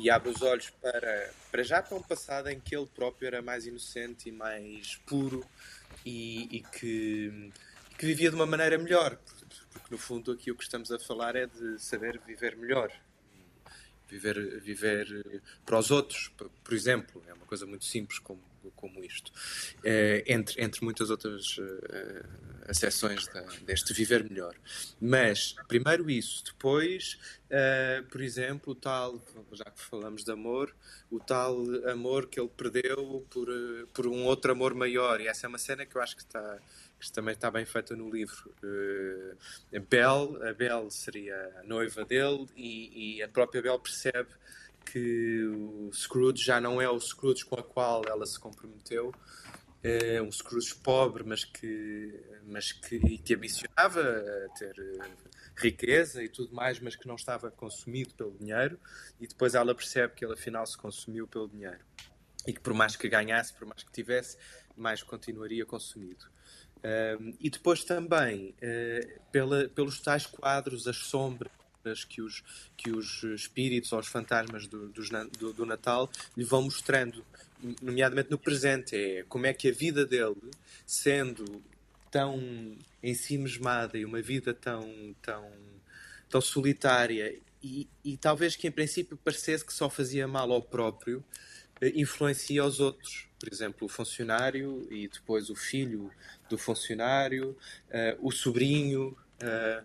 e 0.00 0.10
abre 0.10 0.30
os 0.30 0.42
olhos 0.42 0.70
para, 0.70 1.32
para 1.50 1.62
já 1.62 1.82
para 1.82 1.96
um 1.96 2.02
passado 2.02 2.48
em 2.48 2.60
que 2.60 2.76
ele 2.76 2.86
próprio 2.86 3.26
era 3.26 3.42
mais 3.42 3.66
inocente 3.66 4.28
e 4.28 4.32
mais 4.32 4.96
puro 5.06 5.44
e, 6.04 6.56
e 6.56 6.62
que, 6.62 7.52
que 7.98 8.06
vivia 8.06 8.30
de 8.30 8.36
uma 8.36 8.46
maneira 8.46 8.78
melhor. 8.78 9.18
Porque 9.72 9.88
no 9.90 9.98
fundo 9.98 10.32
aqui 10.32 10.50
o 10.50 10.56
que 10.56 10.62
estamos 10.62 10.90
a 10.92 10.98
falar 10.98 11.36
é 11.36 11.46
de 11.46 11.78
saber 11.78 12.20
viver 12.26 12.56
melhor. 12.56 12.92
Viver, 14.08 14.60
viver 14.60 15.42
para 15.66 15.78
os 15.78 15.90
outros, 15.90 16.32
por 16.36 16.72
exemplo, 16.72 17.22
é 17.28 17.34
uma 17.34 17.44
coisa 17.44 17.66
muito 17.66 17.84
simples 17.84 18.18
como 18.18 18.40
como 18.76 19.02
isto, 19.02 19.32
eh, 19.84 20.24
entre, 20.26 20.62
entre 20.62 20.84
muitas 20.84 21.10
outras 21.10 21.56
eh, 21.58 22.22
acessões 22.68 23.26
da, 23.28 23.40
deste 23.62 23.92
viver 23.92 24.28
melhor. 24.28 24.54
Mas, 25.00 25.54
primeiro 25.66 26.10
isso, 26.10 26.44
depois, 26.44 27.18
eh, 27.50 28.02
por 28.10 28.20
exemplo, 28.20 28.72
o 28.72 28.76
tal, 28.76 29.20
já 29.52 29.64
que 29.64 29.80
falamos 29.80 30.24
de 30.24 30.32
amor, 30.32 30.74
o 31.10 31.18
tal 31.18 31.56
amor 31.90 32.26
que 32.28 32.38
ele 32.38 32.50
perdeu 32.56 33.26
por, 33.30 33.48
por 33.92 34.06
um 34.06 34.24
outro 34.24 34.52
amor 34.52 34.74
maior, 34.74 35.20
e 35.20 35.28
essa 35.28 35.46
é 35.46 35.48
uma 35.48 35.58
cena 35.58 35.86
que 35.86 35.96
eu 35.96 36.02
acho 36.02 36.16
que 36.16 36.22
está 36.22 36.58
que 36.98 37.12
também 37.12 37.32
está 37.32 37.50
bem 37.50 37.64
feita 37.64 37.94
no 37.94 38.10
livro. 38.10 38.52
Uh, 38.62 39.36
a 39.76 39.78
Belle, 39.78 40.48
a 40.48 40.52
Belle 40.52 40.90
seria 40.90 41.36
a 41.60 41.62
noiva 41.62 42.04
dele 42.04 42.46
e, 42.56 43.18
e, 43.18 43.22
a 43.22 43.28
própria 43.28 43.62
Belle 43.62 43.78
percebe 43.78 44.28
que 44.90 45.44
o 45.44 45.90
Scrooge 45.92 46.42
já 46.42 46.60
não 46.60 46.80
é 46.80 46.88
o 46.88 46.98
Scrooge 46.98 47.44
com 47.44 47.56
a 47.56 47.62
qual 47.62 48.02
ela 48.06 48.24
se 48.24 48.38
comprometeu, 48.38 49.12
é 49.82 50.20
um 50.20 50.30
Scrooge 50.32 50.74
pobre, 50.76 51.22
mas 51.24 51.44
que, 51.44 52.20
mas 52.46 52.72
que, 52.72 53.18
que 53.18 53.34
ambicionava 53.34 54.00
a 54.00 54.58
ter 54.58 54.74
eh, 54.78 55.10
riqueza 55.56 56.22
e 56.22 56.28
tudo 56.28 56.54
mais, 56.54 56.80
mas 56.80 56.96
que 56.96 57.06
não 57.06 57.14
estava 57.14 57.50
consumido 57.50 58.14
pelo 58.14 58.32
dinheiro, 58.32 58.78
e 59.20 59.26
depois 59.26 59.54
ela 59.54 59.74
percebe 59.74 60.14
que 60.14 60.24
ele 60.24 60.34
afinal 60.34 60.66
se 60.66 60.76
consumiu 60.76 61.28
pelo 61.28 61.48
dinheiro. 61.48 61.84
E 62.46 62.52
que 62.52 62.60
por 62.60 62.74
mais 62.74 62.96
que 62.96 63.08
ganhasse, 63.08 63.52
por 63.52 63.66
mais 63.66 63.82
que 63.82 63.92
tivesse, 63.92 64.36
mais 64.76 65.02
continuaria 65.02 65.64
consumido. 65.66 66.26
Um, 66.78 67.34
e 67.40 67.50
depois 67.50 67.84
também, 67.84 68.54
uh, 68.62 69.20
pela, 69.32 69.68
pelos 69.68 70.00
tais 70.00 70.26
quadros, 70.26 70.86
as 70.86 70.96
sombras, 70.96 71.52
que 72.04 72.22
os, 72.22 72.42
que 72.76 72.90
os 72.90 73.22
espíritos 73.22 73.92
ou 73.92 73.98
os 73.98 74.06
fantasmas 74.06 74.66
do, 74.66 74.88
do, 74.88 75.52
do 75.52 75.66
Natal 75.66 76.10
lhe 76.36 76.44
vão 76.44 76.62
mostrando, 76.62 77.24
nomeadamente 77.82 78.30
no 78.30 78.38
presente, 78.38 78.96
é 78.96 79.24
como 79.28 79.46
é 79.46 79.52
que 79.52 79.68
a 79.68 79.72
vida 79.72 80.06
dele, 80.06 80.50
sendo 80.86 81.62
tão 82.10 82.76
ensimismada 83.02 83.98
e 83.98 84.04
uma 84.04 84.20
vida 84.22 84.54
tão, 84.54 85.14
tão, 85.22 85.50
tão 86.28 86.40
solitária 86.40 87.38
e, 87.62 87.88
e 88.04 88.16
talvez 88.16 88.56
que 88.56 88.68
em 88.68 88.70
princípio 88.70 89.16
parecesse 89.16 89.64
que 89.64 89.72
só 89.72 89.90
fazia 89.90 90.28
mal 90.28 90.52
ao 90.52 90.62
próprio, 90.62 91.24
eh, 91.80 91.92
influencia 91.94 92.64
os 92.64 92.80
outros. 92.80 93.26
Por 93.38 93.52
exemplo, 93.52 93.86
o 93.86 93.88
funcionário 93.88 94.86
e 94.90 95.08
depois 95.08 95.50
o 95.50 95.54
filho 95.54 96.10
do 96.48 96.58
funcionário, 96.58 97.56
uh, 97.88 98.26
o 98.26 98.32
sobrinho. 98.32 99.16
Uh, 99.40 99.84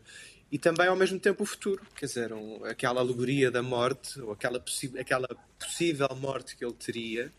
e 0.53 0.60
também 0.60 0.86
ao 0.86 0.95
mesmo 0.95 1.19
tempo 1.19 1.41
o 1.41 1.48
futuro, 1.48 1.83
quer 1.95 2.05
dizer, 2.05 2.31
um, 2.31 2.63
aquela 2.65 3.01
alegoria 3.01 3.50
da 3.50 3.63
morte, 3.63 4.22
ou 4.22 4.33
aquela, 4.33 4.63
aquela 5.00 5.27
possível 5.57 6.07
morte 6.15 6.55
que 6.55 6.63
ele 6.63 6.75
teria, 6.75 7.33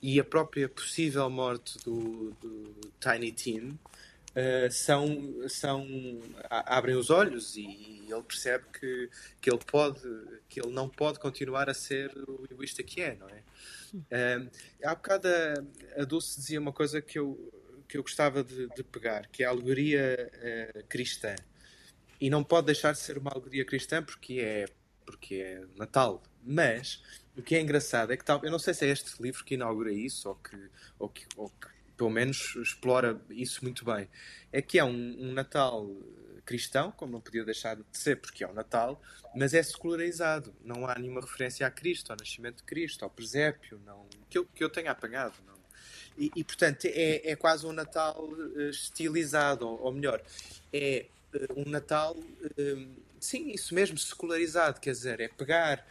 e 0.00 0.20
a 0.20 0.24
própria 0.24 0.68
possível 0.68 1.28
morte 1.28 1.76
do, 1.84 2.30
do 2.40 2.72
Tiny 3.00 3.32
Tim, 3.32 3.68
uh, 3.70 4.70
são, 4.70 5.48
são, 5.48 5.84
abrem 6.48 6.94
os 6.94 7.10
olhos 7.10 7.56
e 7.56 8.04
ele 8.08 8.22
percebe 8.22 8.66
que, 8.72 9.10
que 9.40 9.50
ele 9.50 9.60
pode, 9.66 10.08
que 10.48 10.60
ele 10.60 10.70
não 10.70 10.88
pode 10.88 11.18
continuar 11.18 11.68
a 11.68 11.74
ser 11.74 12.16
o 12.16 12.46
egoísta 12.48 12.84
que 12.84 13.00
é, 13.02 13.16
não 13.16 13.28
é? 13.28 13.42
Uh, 13.94 14.50
há 14.84 14.94
bocado 14.94 15.26
a, 15.26 16.02
a 16.02 16.04
Dulce 16.04 16.38
dizia 16.38 16.60
uma 16.60 16.72
coisa 16.72 17.02
que 17.02 17.18
eu 17.18 17.52
que 17.88 17.98
eu 17.98 18.02
gostava 18.02 18.44
de, 18.44 18.68
de 18.68 18.84
pegar, 18.84 19.26
que 19.26 19.42
é 19.42 19.46
a 19.46 19.50
alegoria 19.50 20.30
uh, 20.76 20.84
cristã. 20.86 21.34
E 22.20 22.28
não 22.28 22.44
pode 22.44 22.66
deixar 22.66 22.92
de 22.92 22.98
ser 22.98 23.18
uma 23.18 23.30
alegoria 23.30 23.64
cristã 23.64 24.02
porque 24.02 24.40
é, 24.40 24.66
porque 25.06 25.36
é 25.36 25.64
Natal. 25.76 26.22
Mas 26.42 27.02
o 27.36 27.42
que 27.42 27.54
é 27.54 27.60
engraçado 27.60 28.12
é 28.12 28.16
que 28.16 28.24
tal, 28.24 28.40
eu 28.44 28.50
não 28.50 28.58
sei 28.58 28.74
se 28.74 28.86
é 28.86 28.90
este 28.90 29.22
livro 29.22 29.44
que 29.44 29.54
inaugura 29.54 29.92
isso 29.92 30.28
ou 30.28 30.34
que, 30.34 30.70
ou 30.98 31.08
que, 31.08 31.26
ou 31.36 31.48
que 31.48 31.68
pelo 31.96 32.10
menos 32.10 32.56
explora 32.56 33.20
isso 33.30 33.62
muito 33.62 33.84
bem. 33.84 34.08
É 34.52 34.62
que 34.62 34.78
é 34.78 34.84
um, 34.84 35.16
um 35.20 35.32
Natal 35.32 35.88
cristão, 36.50 36.90
como 36.90 37.12
não 37.12 37.20
podia 37.20 37.44
deixar 37.44 37.76
de 37.76 37.84
ser, 37.92 38.16
porque 38.16 38.42
é 38.42 38.48
o 38.48 38.52
Natal, 38.52 39.00
mas 39.36 39.54
é 39.54 39.62
secularizado. 39.62 40.52
Não 40.64 40.86
há 40.86 40.98
nenhuma 40.98 41.20
referência 41.20 41.66
a 41.66 41.70
Cristo, 41.70 42.10
ao 42.10 42.16
nascimento 42.18 42.56
de 42.56 42.64
Cristo, 42.64 43.04
ao 43.04 43.10
presépio, 43.10 43.80
não, 43.86 44.06
que, 44.28 44.38
eu, 44.38 44.44
que 44.46 44.64
eu 44.64 44.68
tenha 44.68 44.90
apanhado. 44.90 45.34
Não. 45.46 45.54
E, 46.18 46.30
e, 46.34 46.42
portanto, 46.42 46.86
é, 46.86 47.30
é 47.30 47.36
quase 47.36 47.64
um 47.64 47.72
Natal 47.72 48.24
uh, 48.24 48.68
estilizado, 48.68 49.66
ou, 49.68 49.80
ou, 49.80 49.92
melhor, 49.92 50.20
é 50.72 51.06
um 51.56 51.68
Natal, 51.68 52.16
uh, 52.16 52.88
sim, 53.18 53.50
isso 53.50 53.74
mesmo, 53.74 53.98
secularizado, 53.98 54.80
quer 54.80 54.92
dizer, 54.92 55.20
é 55.20 55.28
pegar 55.28 55.84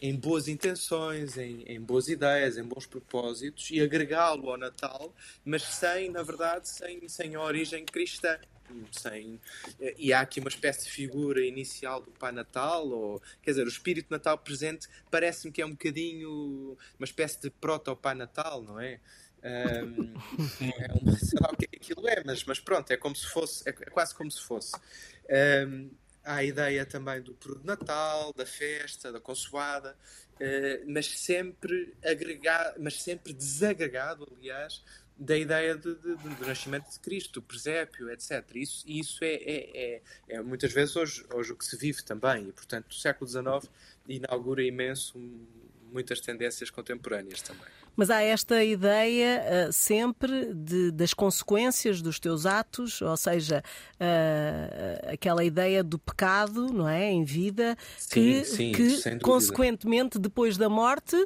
em 0.00 0.14
boas 0.14 0.48
intenções, 0.48 1.36
em, 1.36 1.62
em, 1.62 1.80
boas 1.80 2.08
ideias, 2.08 2.58
em 2.58 2.64
bons 2.64 2.86
propósitos 2.86 3.70
e 3.70 3.80
agregá-lo 3.80 4.50
ao 4.50 4.56
Natal, 4.56 5.14
mas 5.44 5.62
sem, 5.62 6.10
na 6.10 6.22
verdade, 6.22 6.68
sem, 6.68 7.08
sem 7.08 7.36
origem 7.36 7.84
cristã. 7.84 8.38
Sem 8.92 9.40
e 9.96 10.12
há 10.12 10.20
aqui 10.20 10.40
uma 10.40 10.50
espécie 10.50 10.84
de 10.84 10.90
figura 10.90 11.40
inicial 11.42 12.02
do 12.02 12.10
Pai 12.10 12.32
Natal 12.32 12.86
ou 12.86 13.22
quer 13.42 13.52
dizer 13.52 13.64
o 13.64 13.68
espírito 13.68 14.08
Natal 14.10 14.36
presente 14.36 14.86
parece-me 15.10 15.50
que 15.50 15.62
é 15.62 15.64
um 15.64 15.70
bocadinho 15.70 16.76
uma 16.98 17.04
espécie 17.06 17.40
de 17.40 17.48
proto 17.48 17.96
Pai 17.96 18.14
Natal 18.14 18.62
não 18.62 18.78
é 18.78 19.00
um, 19.44 20.14
é 20.64 20.92
um, 20.92 21.12
sei 21.16 21.38
lá 21.40 21.50
o 21.52 21.56
que 21.56 21.68
é 21.72 21.76
aquilo 21.76 22.08
é 22.08 22.22
mas 22.24 22.44
mas 22.44 22.58
pronto 22.58 22.90
é 22.90 22.96
como 22.96 23.14
se 23.14 23.26
fosse 23.26 23.68
é, 23.68 23.70
é 23.70 23.90
quase 23.90 24.14
como 24.14 24.30
se 24.30 24.42
fosse 24.42 24.74
um, 25.66 25.90
há 26.24 26.36
a 26.36 26.44
ideia 26.44 26.84
também 26.84 27.22
do 27.22 27.36
Natal 27.64 28.32
da 28.34 28.44
festa 28.44 29.12
da 29.12 29.20
consoada 29.20 29.96
uh, 30.34 30.84
mas 30.86 31.06
sempre 31.06 31.94
agregado 32.04 32.80
mas 32.80 33.02
sempre 33.02 33.32
desagregado 33.32 34.26
aliás 34.36 34.82
da 35.18 35.36
ideia 35.36 35.76
de, 35.76 35.94
de, 35.96 36.16
de, 36.16 36.34
do 36.36 36.46
nascimento 36.46 36.88
de 36.92 37.00
Cristo, 37.00 37.40
do 37.40 37.42
presépio, 37.42 38.08
etc. 38.08 38.44
Isso, 38.54 38.84
isso 38.86 39.24
é, 39.24 39.34
é, 39.34 39.94
é, 39.94 40.02
é, 40.28 40.42
muitas 40.42 40.72
vezes 40.72 40.94
hoje, 40.94 41.26
hoje 41.34 41.52
o 41.52 41.56
que 41.56 41.64
se 41.64 41.76
vive 41.76 42.04
também, 42.04 42.48
e 42.48 42.52
portanto 42.52 42.92
o 42.92 42.94
século 42.94 43.28
XIX 43.28 43.68
inaugura 44.06 44.62
imenso 44.62 45.18
muitas 45.90 46.20
tendências 46.20 46.70
contemporâneas 46.70 47.42
também. 47.42 47.66
Mas 47.98 48.10
há 48.10 48.22
esta 48.22 48.62
ideia 48.62 49.42
uh, 49.68 49.72
sempre 49.72 50.54
de, 50.54 50.92
das 50.92 51.12
consequências 51.12 52.00
dos 52.00 52.20
teus 52.20 52.46
atos, 52.46 53.02
ou 53.02 53.16
seja, 53.16 53.60
uh, 53.94 55.12
aquela 55.12 55.42
ideia 55.42 55.82
do 55.82 55.98
pecado, 55.98 56.72
não 56.72 56.88
é, 56.88 57.10
em 57.10 57.24
vida, 57.24 57.76
sim, 57.98 58.08
que, 58.08 58.44
sim, 58.44 58.70
que 58.70 59.18
consequentemente 59.18 60.16
depois 60.16 60.56
da 60.56 60.68
morte 60.68 61.16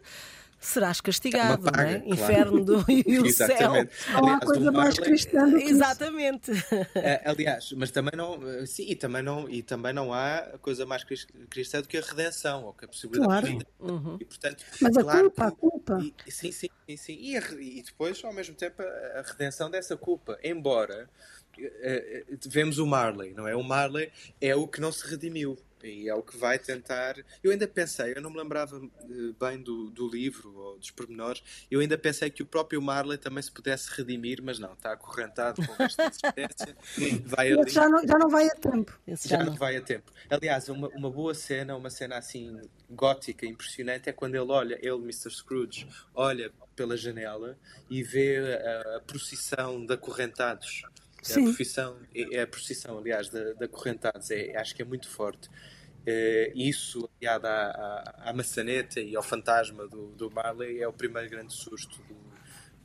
serás 0.63 1.01
castigado, 1.01 1.69
é 1.69 1.71
paga, 1.71 1.83
não 1.83 1.91
é? 1.91 1.99
Claro. 1.99 2.15
Inferno 2.15 2.65
do, 2.65 2.85
e 2.89 3.19
o 3.19 3.33
céu. 3.33 3.73
Não 4.13 4.29
há 4.29 4.41
coisa 4.41 4.73
mais 4.73 4.99
cristã 4.99 5.49
do 5.49 5.59
que 5.59 5.65
Exatamente. 5.65 6.53
Uh, 6.53 7.21
aliás, 7.25 7.73
mas 7.73 7.91
também 7.91 8.13
não, 8.17 8.39
uh, 8.39 8.67
sim, 8.67 8.87
e 8.89 8.95
também 8.95 9.23
não, 9.23 9.49
e 9.49 9.63
também 9.63 9.93
não 9.93 10.13
há 10.13 10.59
coisa 10.61 10.87
mais 10.87 11.05
cristã 11.05 11.81
do 11.81 11.89
que 11.89 11.99
a 11.99 12.01
redenção, 12.01 12.65
ou 12.65 12.73
que 12.73 12.85
a 12.85 12.89
possibilidade 12.89 13.29
claro. 13.29 13.59
de 13.59 13.67
uhum. 13.81 14.17
e, 14.21 14.25
portanto, 14.25 14.65
Mas 14.81 14.97
claro 14.97 15.19
a 15.19 15.21
culpa, 15.23 15.47
a 15.47 15.51
culpa. 15.51 15.99
E, 16.27 16.31
sim, 16.31 16.53
sim, 16.53 16.69
sim, 16.87 16.97
sim. 16.97 17.19
E, 17.21 17.37
a, 17.37 17.41
e, 17.61 17.83
depois, 17.83 18.23
ao 18.25 18.33
mesmo 18.33 18.55
tempo, 18.55 18.83
a, 18.83 19.23
redenção 19.23 19.71
dessa 19.71 19.97
culpa, 19.97 20.39
embora 20.43 21.09
uh, 21.59 22.39
vemos 22.47 22.79
o 22.79 22.87
Marley, 22.87 23.35
não 23.35 23.49
é? 23.49 23.57
O 23.57 23.63
Marley 23.63 24.11
é 24.41 24.55
o 24.55 24.67
que 24.69 24.81
não 24.81 24.93
se 24.93 25.07
redimiu. 25.07 25.59
E 25.85 26.09
é 26.09 26.15
o 26.15 26.23
que 26.23 26.37
vai 26.37 26.59
tentar. 26.59 27.17
Eu 27.43 27.51
ainda 27.51 27.67
pensei, 27.67 28.13
eu 28.17 28.23
não 28.23 28.31
me 28.31 28.39
lembrava 28.39 28.81
bem 29.39 29.63
do, 29.63 29.91
do 29.91 30.09
livro 30.09 30.55
ou 30.55 30.79
dos 30.79 30.91
pormenores, 30.91 31.43
eu 31.71 31.81
ainda 31.81 31.99
pensei 31.99 32.31
que 32.31 32.43
o 32.43 32.47
próprio 32.47 32.81
Marley 32.81 33.19
também 33.19 33.43
se 33.43 33.51
pudesse 33.51 33.91
redimir, 33.97 34.43
mas 34.43 34.59
não, 34.59 34.73
está 34.73 34.93
acorrentado 34.93 35.67
com 35.67 35.83
esta 35.83 36.05
existência. 36.11 36.77
vai 37.25 37.53
ali... 37.53 37.71
já, 37.71 37.89
não, 37.89 38.07
já 38.07 38.19
não 38.19 38.29
vai 38.29 38.47
a 38.47 38.55
tempo. 38.55 38.99
Já, 39.07 39.17
já 39.39 39.45
não 39.45 39.55
vai 39.55 39.77
a 39.77 39.81
tempo. 39.81 40.13
Aliás, 40.31 40.69
uma, 40.69 40.89
uma 40.89 41.11
boa 41.11 41.35
cena, 41.35 41.77
uma 41.77 41.91
cena 41.91 42.17
assim 42.17 42.61
gótica, 42.91 43.47
impressionante, 43.47 44.09
é 44.09 44.13
quando 44.13 44.35
ele 44.35 44.51
olha, 44.51 44.79
ele, 44.81 44.97
Mr. 44.97 45.31
Scrooge, 45.31 45.89
olha 46.15 46.53
pela 46.77 46.97
janela 46.97 47.59
e 47.89 48.03
vê 48.03 48.39
a, 48.39 48.97
a 48.97 49.01
procissão 49.01 49.85
de 49.85 49.95
acorrentados. 49.95 50.83
Sim. 51.23 51.43
A 51.43 51.45
profissão, 51.45 51.97
é 52.15 52.43
a 52.43 52.47
procissão, 52.47 52.99
aliás, 52.99 53.29
de, 53.29 53.55
de 53.55 53.65
acorrentados, 53.65 54.31
é, 54.33 54.57
acho 54.57 54.75
que 54.75 54.83
é 54.83 54.85
muito 54.85 55.09
forte. 55.09 55.49
Uh, 56.03 56.51
isso, 56.57 57.09
aliado 57.21 57.47
à, 57.47 57.51
à, 57.51 58.31
à, 58.31 58.33
maçaneta 58.33 59.01
e 59.01 59.15
ao 59.15 59.23
fantasma 59.23 59.87
do, 59.87 60.09
do 60.09 60.29
Marley, 60.33 60.83
é 60.83 60.89
o 60.89 60.93
primeiro 60.93 61.31
grande 61.31 61.53
susto 61.53 62.03
do, 62.03 62.17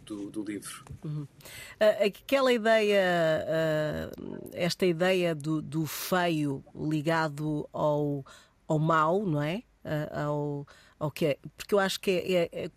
do, 0.06 0.30
do 0.30 0.44
livro. 0.44 0.86
Uhum. 1.04 1.24
Uh, 1.24 2.06
aquela 2.06 2.54
ideia, 2.54 4.14
uh, 4.14 4.50
esta 4.54 4.86
ideia 4.86 5.34
do, 5.34 5.64
do, 5.64 5.88
feio 5.88 6.64
ligado 6.76 7.68
ao, 7.74 8.24
ao 8.68 8.78
mau, 8.78 9.26
não 9.26 9.42
é? 9.42 9.64
ao, 10.12 10.68
ao 11.00 11.10
que 11.10 11.26
é? 11.26 11.38
Porque 11.56 11.74
eu 11.74 11.80
acho 11.80 12.00
que 12.00 12.12
é, 12.12 12.34
é, 12.34 12.50
é, 12.66 12.70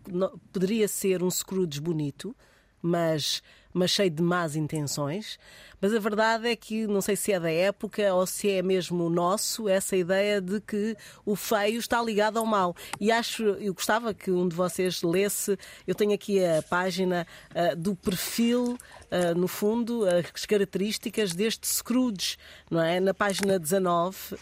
poderia 0.51 0.87
ser 0.87 1.21
um 1.21 1.29
Scrooge 1.29 1.79
bonito, 1.79 2.35
mas 2.81 3.43
mas 3.73 3.91
cheio 3.91 4.09
de 4.09 4.21
más 4.21 4.55
intenções. 4.55 5.37
Mas 5.81 5.95
a 5.95 5.99
verdade 5.99 6.47
é 6.47 6.55
que 6.55 6.85
não 6.85 7.01
sei 7.01 7.15
se 7.15 7.33
é 7.33 7.39
da 7.39 7.51
época 7.51 8.13
ou 8.13 8.27
se 8.27 8.51
é 8.51 8.61
mesmo 8.61 9.09
nosso 9.09 9.67
essa 9.67 9.95
ideia 9.95 10.39
de 10.39 10.61
que 10.61 10.95
o 11.25 11.35
feio 11.35 11.79
está 11.79 12.01
ligado 12.01 12.37
ao 12.37 12.45
mal. 12.45 12.75
E 12.99 13.11
acho, 13.11 13.43
eu 13.43 13.73
gostava 13.73 14.13
que 14.13 14.29
um 14.29 14.47
de 14.47 14.55
vocês 14.55 15.01
lesse. 15.01 15.57
Eu 15.87 15.95
tenho 15.95 16.13
aqui 16.13 16.43
a 16.45 16.61
página 16.61 17.25
uh, 17.49 17.75
do 17.75 17.95
perfil. 17.95 18.77
Uh, 19.11 19.37
no 19.37 19.47
fundo, 19.47 20.05
as 20.05 20.45
características 20.45 21.33
deste 21.33 21.67
Scrooge, 21.67 22.37
não 22.69 22.81
é? 22.81 22.99
Na 22.99 23.13
página 23.13 23.59
19 23.59 24.15
uh, 24.35 24.39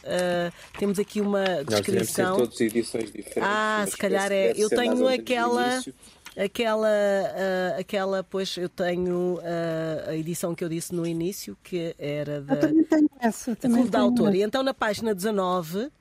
temos 0.78 1.00
aqui 1.00 1.22
uma 1.22 1.64
descrição. 1.64 2.38
Nós 2.38 2.50
todas 2.50 2.62
edições 2.62 3.06
diferentes. 3.12 3.42
Ah, 3.42 3.86
se 3.90 3.98
calhar 3.98 4.32
é. 4.32 4.54
Eu 4.56 4.70
tenho 4.70 5.08
aquela 5.08 5.82
aquela, 6.44 6.88
uh, 6.88 7.80
aquela, 7.80 8.24
pois 8.24 8.56
eu 8.58 8.70
tenho 8.70 9.36
uh, 9.36 10.10
a 10.10 10.16
edição 10.16 10.56
que 10.56 10.64
eu 10.64 10.70
disse 10.70 10.96
no 10.96 11.06
início, 11.06 11.58
que 11.62 11.94
era 12.00 12.42
da. 12.42 12.56
Eu 12.56 12.60
também 12.60 12.84
tenho 12.84 13.10
essa. 13.20 13.56
Também 13.56 13.86
da 13.86 14.00
autor. 14.00 14.34
E 14.34 14.42
então 14.42 14.64
na 14.64 14.74
página 14.74 15.14
19. 15.14 15.92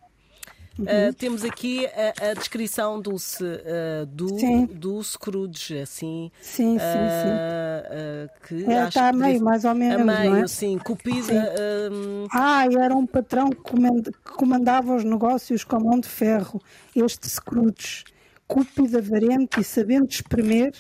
Uhum. 0.79 0.85
Uh, 0.85 1.13
temos 1.13 1.45
aqui 1.45 1.87
a, 1.87 2.31
a 2.31 2.35
descrição 2.35 3.03
Dulce, 3.03 3.43
uh, 3.43 4.07
do, 4.07 4.39
sim. 4.39 4.65
do 4.67 5.03
Scrooge, 5.03 5.81
assim. 5.81 6.31
Sim, 6.41 6.79
sim, 6.79 6.85
uh, 6.85 8.31
sim. 8.47 8.65
que 8.65 8.73
é, 8.73 8.87
está 8.87 9.09
a 9.09 9.13
meio, 9.13 9.43
mais 9.43 9.65
ou 9.65 9.75
menos. 9.75 10.01
A 10.01 10.05
meio, 10.05 10.31
não 10.31 10.45
é? 10.45 10.47
sim. 10.47 10.79
Cupida. 10.79 11.53
Ah, 12.31 12.65
era 12.71 12.95
um 12.95 13.07
patrão 13.07 13.51
que 13.51 13.61
comandava 14.23 14.95
os 14.95 15.03
negócios 15.03 15.65
com 15.65 15.81
mão 15.81 15.99
de 15.99 16.09
ferro, 16.09 16.63
este 16.95 17.29
Scrooge 17.29 18.05
cúpido, 18.49 18.99
avarento 18.99 19.61
e 19.61 19.65
sabendo 19.65 20.09
espremer 20.09 20.73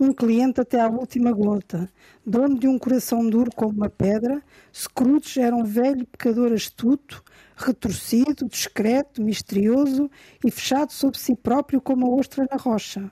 um 0.00 0.12
cliente 0.12 0.60
até 0.60 0.80
à 0.80 0.88
última 0.88 1.32
gota. 1.32 1.90
Dono 2.24 2.56
de 2.56 2.68
um 2.68 2.78
coração 2.78 3.28
duro 3.28 3.50
como 3.54 3.72
uma 3.72 3.90
pedra, 3.90 4.40
Scrooge 4.72 5.40
era 5.40 5.54
um 5.54 5.64
velho 5.64 6.06
pecador 6.06 6.52
astuto, 6.52 7.22
retorcido, 7.56 8.46
discreto, 8.48 9.20
misterioso 9.20 10.08
e 10.44 10.50
fechado 10.50 10.92
sobre 10.92 11.18
si 11.18 11.34
próprio 11.34 11.80
como 11.80 12.06
a 12.06 12.14
ostra 12.14 12.46
na 12.48 12.56
rocha. 12.56 13.10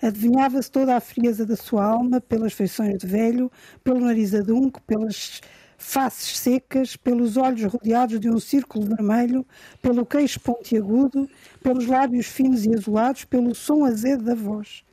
Adivinhava-se 0.00 0.70
toda 0.70 0.96
a 0.96 1.00
frieza 1.00 1.44
da 1.44 1.56
sua 1.56 1.84
alma 1.84 2.20
pelas 2.20 2.52
feições 2.52 2.96
de 2.98 3.06
velho, 3.06 3.50
pelo 3.84 4.00
nariz 4.00 4.34
adunco, 4.34 4.80
pelas 4.82 5.40
faces 5.80 6.38
secas, 6.38 6.94
pelos 6.94 7.36
olhos 7.36 7.72
rodeados 7.72 8.20
de 8.20 8.28
um 8.28 8.38
círculo 8.38 8.86
vermelho, 8.86 9.46
pelo 9.80 10.04
queixo 10.04 10.38
pontiagudo, 10.38 11.28
pelos 11.62 11.86
lábios 11.86 12.26
finos 12.26 12.64
e 12.66 12.74
azulados, 12.74 13.24
pelo 13.24 13.54
som 13.54 13.84
azedo 13.84 14.24
da 14.24 14.34
voz. 14.34 14.84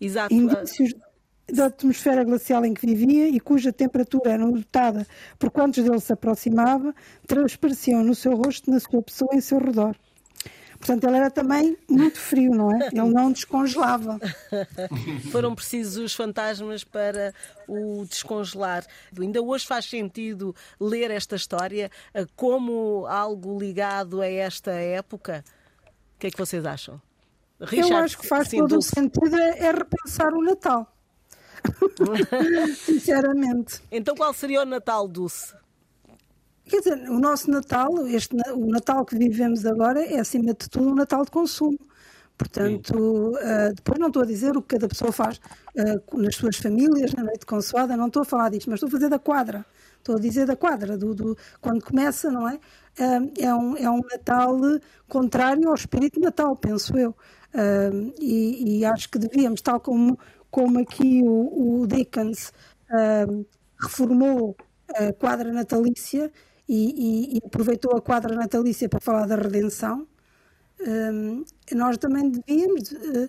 Exato. 0.00 0.32
Indícios 0.32 0.94
da 1.50 1.66
atmosfera 1.66 2.22
glacial 2.22 2.64
em 2.66 2.74
que 2.74 2.86
vivia 2.86 3.28
e 3.28 3.40
cuja 3.40 3.72
temperatura 3.72 4.32
era 4.32 4.46
notada 4.46 5.06
por 5.38 5.50
quantos 5.50 5.82
dele 5.82 5.98
se 5.98 6.12
aproximava, 6.12 6.94
transpareciam 7.26 8.04
no 8.04 8.14
seu 8.14 8.36
rosto, 8.36 8.70
na 8.70 8.78
sua 8.78 9.02
pessoa 9.02 9.30
e 9.32 9.38
em 9.38 9.40
seu 9.40 9.58
redor. 9.58 9.96
Portanto, 10.78 11.04
ele 11.04 11.16
era 11.16 11.30
também 11.30 11.76
muito 11.88 12.18
frio, 12.18 12.52
não 12.52 12.70
é? 12.70 12.86
Ele 12.86 13.10
não 13.10 13.32
descongelava. 13.32 14.18
Foram 15.32 15.54
precisos 15.54 15.96
os 15.96 16.14
fantasmas 16.14 16.84
para 16.84 17.34
o 17.66 18.04
descongelar. 18.06 18.86
Ainda 19.18 19.42
hoje 19.42 19.66
faz 19.66 19.86
sentido 19.86 20.54
ler 20.80 21.10
esta 21.10 21.34
história 21.34 21.90
eh, 22.14 22.26
como 22.36 23.06
algo 23.06 23.58
ligado 23.58 24.20
a 24.20 24.28
esta 24.28 24.70
época? 24.70 25.44
O 26.16 26.18
que 26.20 26.28
é 26.28 26.30
que 26.30 26.38
vocês 26.38 26.64
acham? 26.64 27.00
Richard, 27.60 27.92
Eu 27.92 27.98
acho 27.98 28.18
que 28.18 28.26
faz 28.26 28.48
todo 28.48 28.78
o 28.78 28.82
sentido 28.82 29.36
é 29.36 29.72
repensar 29.72 30.32
o 30.32 30.42
Natal. 30.42 30.86
Sinceramente. 32.76 33.82
Então 33.90 34.14
qual 34.14 34.32
seria 34.32 34.62
o 34.62 34.64
Natal 34.64 35.08
Dulce? 35.08 35.54
Quer 36.68 36.78
dizer, 36.80 37.10
o 37.10 37.18
nosso 37.18 37.50
Natal, 37.50 38.06
este, 38.06 38.36
o 38.52 38.66
Natal 38.66 39.04
que 39.04 39.16
vivemos 39.16 39.64
agora, 39.64 40.04
é 40.04 40.20
acima 40.20 40.52
de 40.52 40.68
tudo 40.68 40.90
um 40.90 40.94
Natal 40.94 41.24
de 41.24 41.30
consumo. 41.30 41.78
Portanto, 42.38 42.94
uh, 43.32 43.74
depois 43.74 43.98
não 43.98 44.06
estou 44.06 44.22
a 44.22 44.26
dizer 44.26 44.56
o 44.56 44.62
que 44.62 44.76
cada 44.76 44.86
pessoa 44.86 45.10
faz 45.10 45.38
uh, 45.74 46.16
nas 46.16 46.36
suas 46.36 46.56
famílias, 46.56 47.12
na 47.12 47.24
noite 47.24 47.44
consoada, 47.44 47.96
não 47.96 48.06
estou 48.06 48.22
a 48.22 48.24
falar 48.24 48.50
disto, 48.50 48.70
mas 48.70 48.76
estou 48.76 48.86
a 48.86 48.92
fazer 48.92 49.08
da 49.08 49.18
quadra. 49.18 49.66
Estou 49.96 50.14
a 50.16 50.20
dizer 50.20 50.46
da 50.46 50.54
quadra, 50.54 50.96
do, 50.96 51.14
do 51.14 51.36
quando 51.60 51.82
começa, 51.82 52.30
não 52.30 52.48
é? 52.48 52.54
Uh, 52.54 53.32
é, 53.40 53.52
um, 53.52 53.76
é 53.76 53.90
um 53.90 54.00
Natal 54.08 54.56
contrário 55.08 55.68
ao 55.68 55.74
espírito 55.74 56.20
de 56.20 56.26
Natal, 56.26 56.54
penso 56.54 56.96
eu. 56.96 57.14
E, 58.20 58.78
e, 58.80 58.84
acho 58.84 59.08
que 59.08 59.18
devíamos, 59.18 59.62
tal 59.62 59.80
como, 59.80 60.18
como 60.50 60.78
aqui 60.78 61.22
o, 61.24 61.80
o 61.80 61.86
Dickens 61.86 62.52
reformou 63.80 64.54
a 64.94 65.12
quadra 65.14 65.50
natalícia, 65.50 66.30
e, 66.68 67.34
e, 67.34 67.36
e 67.36 67.40
aproveitou 67.44 67.96
a 67.96 68.00
quadra 68.00 68.34
natalícia 68.34 68.88
para 68.88 69.00
falar 69.00 69.26
da 69.26 69.36
redenção, 69.36 70.06
um, 70.80 71.44
nós 71.72 71.96
também 71.98 72.30
devíamos. 72.30 72.92
Uh, 72.92 73.28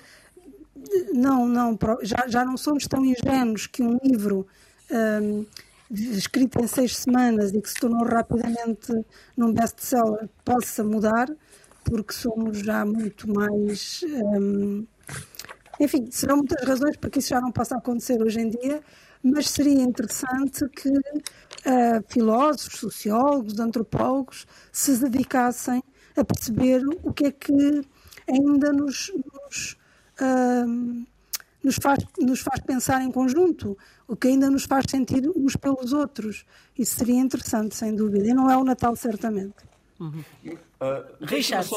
não, 1.14 1.48
não, 1.48 1.78
já, 2.02 2.26
já 2.28 2.46
não 2.46 2.56
somos 2.56 2.88
tão 2.88 3.04
ingênuos 3.04 3.68
que 3.68 3.84
um 3.84 3.98
livro 4.02 4.48
um, 4.92 5.46
escrito 5.92 6.60
em 6.62 6.68
seis 6.68 6.96
semanas 6.98 7.52
e 7.52 7.62
que 7.62 7.70
se 7.70 7.76
tornou 7.76 8.06
rapidamente 8.06 8.94
num 9.36 9.52
best-seller 9.54 10.30
possa 10.46 10.84
mudar, 10.84 11.28
porque 11.84 12.14
somos 12.14 12.60
já 12.60 12.86
muito 12.86 13.30
mais. 13.30 14.02
Um, 14.04 14.86
enfim, 15.80 16.10
serão 16.12 16.38
muitas 16.38 16.68
razões 16.68 16.98
para 16.98 17.10
que 17.10 17.20
isso 17.20 17.30
já 17.30 17.42
não 17.42 17.52
possa 17.52 17.78
acontecer 17.78 18.22
hoje 18.22 18.40
em 18.42 18.50
dia, 18.50 18.82
mas 19.24 19.50
seria 19.50 19.82
interessante 19.82 20.68
que 20.70 20.90
uh, 20.90 22.04
filósofos, 22.08 22.80
sociólogos, 22.80 23.60
antropólogos 23.60 24.48
se 24.72 24.98
dedicassem 24.98 25.84
a 26.16 26.24
perceber 26.24 26.82
o 27.04 27.14
que 27.14 27.26
é 27.26 27.32
que 27.32 27.82
ainda 28.28 28.72
nos, 28.72 29.12
nos, 29.34 29.78
uh, 30.22 31.06
nos, 31.64 31.76
faz, 31.82 32.00
nos 32.20 32.40
faz 32.42 32.60
pensar 32.62 33.02
em 33.02 33.12
conjunto, 33.12 33.78
o 34.08 34.16
que 34.16 34.28
ainda 34.28 34.50
nos 34.50 34.66
faz 34.66 34.86
sentir 34.90 35.30
uns 35.36 35.56
pelos 35.56 35.94
outros. 35.94 36.46
Isso 36.78 36.98
seria 36.98 37.20
interessante, 37.20 37.76
sem 37.76 37.96
dúvida. 37.96 38.28
E 38.28 38.34
não 38.34 38.50
é 38.50 38.58
o 38.58 38.64
Natal, 38.64 38.96
certamente. 38.96 39.56
Uhum. 40.00 40.24
Uh, 40.46 41.26
Richard. 41.26 41.68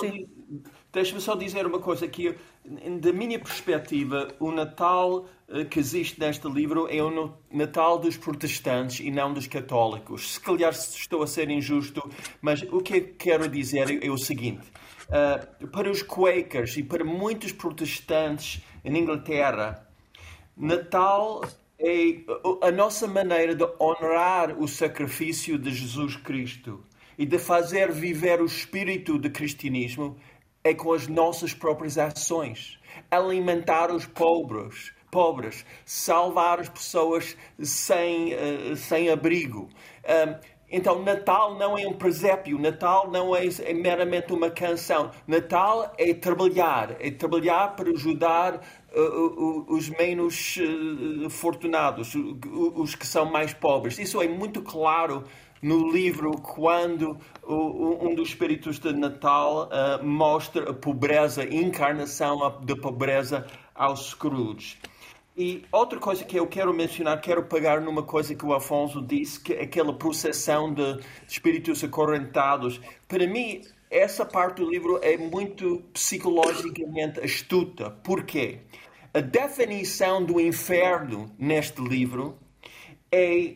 Deixa-me 0.92 1.22
só 1.22 1.34
dizer 1.34 1.66
uma 1.66 1.80
coisa 1.80 2.04
aqui. 2.04 2.36
Da 2.64 3.12
minha 3.12 3.40
perspectiva, 3.40 4.28
o 4.38 4.52
Natal 4.52 5.26
eh, 5.48 5.64
que 5.64 5.80
existe 5.80 6.20
neste 6.20 6.48
livro 6.48 6.86
é 6.88 7.02
o 7.02 7.36
Natal 7.50 7.98
dos 7.98 8.16
protestantes 8.16 9.00
e 9.00 9.10
não 9.10 9.32
dos 9.32 9.48
católicos. 9.48 10.34
Se 10.34 10.40
calhar 10.40 10.70
estou 10.70 11.24
a 11.24 11.26
ser 11.26 11.50
injusto, 11.50 12.08
mas 12.40 12.62
o 12.62 12.80
que 12.80 12.94
eu 12.94 13.14
quero 13.18 13.48
dizer 13.48 14.02
é 14.02 14.08
o 14.08 14.16
seguinte. 14.16 14.62
Uh, 15.08 15.66
para 15.66 15.90
os 15.90 16.02
Quakers 16.02 16.76
e 16.76 16.84
para 16.84 17.04
muitos 17.04 17.50
protestantes 17.50 18.62
em 18.84 18.96
Inglaterra, 18.96 19.86
Natal 20.56 21.42
é 21.78 22.20
a 22.62 22.70
nossa 22.70 23.08
maneira 23.08 23.56
de 23.56 23.66
honrar 23.80 24.56
o 24.56 24.68
sacrifício 24.68 25.58
de 25.58 25.72
Jesus 25.72 26.16
Cristo 26.16 26.84
e 27.18 27.26
de 27.26 27.38
fazer 27.38 27.90
viver 27.90 28.40
o 28.40 28.46
espírito 28.46 29.18
do 29.18 29.30
cristianismo 29.30 30.16
é 30.64 30.74
com 30.74 30.92
as 30.92 31.06
nossas 31.08 31.52
próprias 31.52 31.98
ações. 31.98 32.78
Alimentar 33.10 33.90
os 33.90 34.06
pobres, 34.06 34.92
pobres, 35.10 35.64
salvar 35.84 36.60
as 36.60 36.68
pessoas 36.68 37.36
sem, 37.60 38.34
uh, 38.34 38.76
sem 38.76 39.10
abrigo. 39.10 39.68
Um, 40.04 40.52
então, 40.74 41.02
Natal 41.02 41.58
não 41.58 41.76
é 41.76 41.86
um 41.86 41.92
presépio, 41.92 42.58
Natal 42.58 43.10
não 43.10 43.36
é, 43.36 43.44
é, 43.46 43.74
meramente 43.74 44.32
uma 44.32 44.50
canção. 44.50 45.10
Natal 45.26 45.92
é 45.98 46.14
trabalhar, 46.14 46.96
é 46.98 47.10
trabalhar 47.10 47.76
para 47.76 47.90
ajudar 47.90 48.54
uh, 48.94 49.00
uh, 49.00 49.66
os 49.68 49.90
menos 49.90 50.56
fortunados, 51.28 52.14
os 52.14 52.94
que 52.94 53.06
são 53.06 53.26
mais 53.26 53.52
pobres. 53.52 53.98
Isso 53.98 54.22
é 54.22 54.28
muito 54.28 54.62
claro 54.62 55.24
no 55.62 55.92
livro 55.92 56.32
quando 56.32 57.16
um 57.46 58.14
dos 58.14 58.30
espíritos 58.30 58.80
de 58.80 58.92
Natal 58.92 59.68
uh, 59.68 60.04
mostra 60.04 60.70
a 60.70 60.74
pobreza, 60.74 61.42
a 61.42 61.46
encarnação 61.46 62.38
da 62.60 62.76
pobreza 62.76 63.46
aos 63.74 64.10
Scrooge. 64.10 64.78
E 65.36 65.64
outra 65.72 65.98
coisa 65.98 66.24
que 66.24 66.38
eu 66.38 66.46
quero 66.46 66.74
mencionar, 66.74 67.20
quero 67.20 67.44
pegar 67.44 67.80
numa 67.80 68.02
coisa 68.02 68.34
que 68.34 68.44
o 68.44 68.52
Afonso 68.52 69.00
disse, 69.00 69.40
que 69.40 69.54
é 69.54 69.62
aquela 69.62 69.94
processão 69.94 70.74
de 70.74 71.00
espíritos 71.26 71.82
acorrentados. 71.82 72.78
Para 73.08 73.26
mim, 73.26 73.62
essa 73.90 74.26
parte 74.26 74.56
do 74.56 74.70
livro 74.70 74.98
é 75.02 75.16
muito 75.16 75.82
psicologicamente 75.92 77.20
astuta. 77.20 77.90
Por 77.90 78.24
quê? 78.24 78.58
A 79.14 79.20
definição 79.20 80.22
do 80.22 80.38
inferno 80.38 81.30
neste 81.38 81.80
livro 81.80 82.36
é 83.10 83.54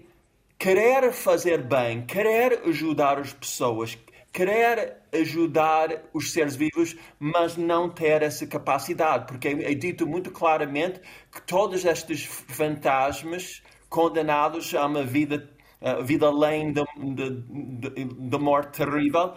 querer 0.58 1.12
fazer 1.12 1.62
bem, 1.62 2.04
querer 2.04 2.62
ajudar 2.66 3.18
as 3.18 3.32
pessoas, 3.32 3.96
querer 4.32 4.96
ajudar 5.12 6.02
os 6.12 6.32
seres 6.32 6.56
vivos, 6.56 6.96
mas 7.18 7.56
não 7.56 7.88
ter 7.88 8.22
essa 8.22 8.46
capacidade, 8.46 9.26
porque 9.26 9.48
é 9.48 9.74
dito 9.74 10.06
muito 10.06 10.30
claramente 10.30 11.00
que 11.32 11.40
todos 11.42 11.84
estes 11.84 12.24
fantasmas 12.24 13.62
condenados 13.88 14.74
a 14.74 14.86
uma 14.86 15.02
vida, 15.02 15.48
a 15.80 16.02
vida 16.02 16.26
além 16.26 16.72
da, 16.72 18.38
morte 18.38 18.78
terrível, 18.78 19.34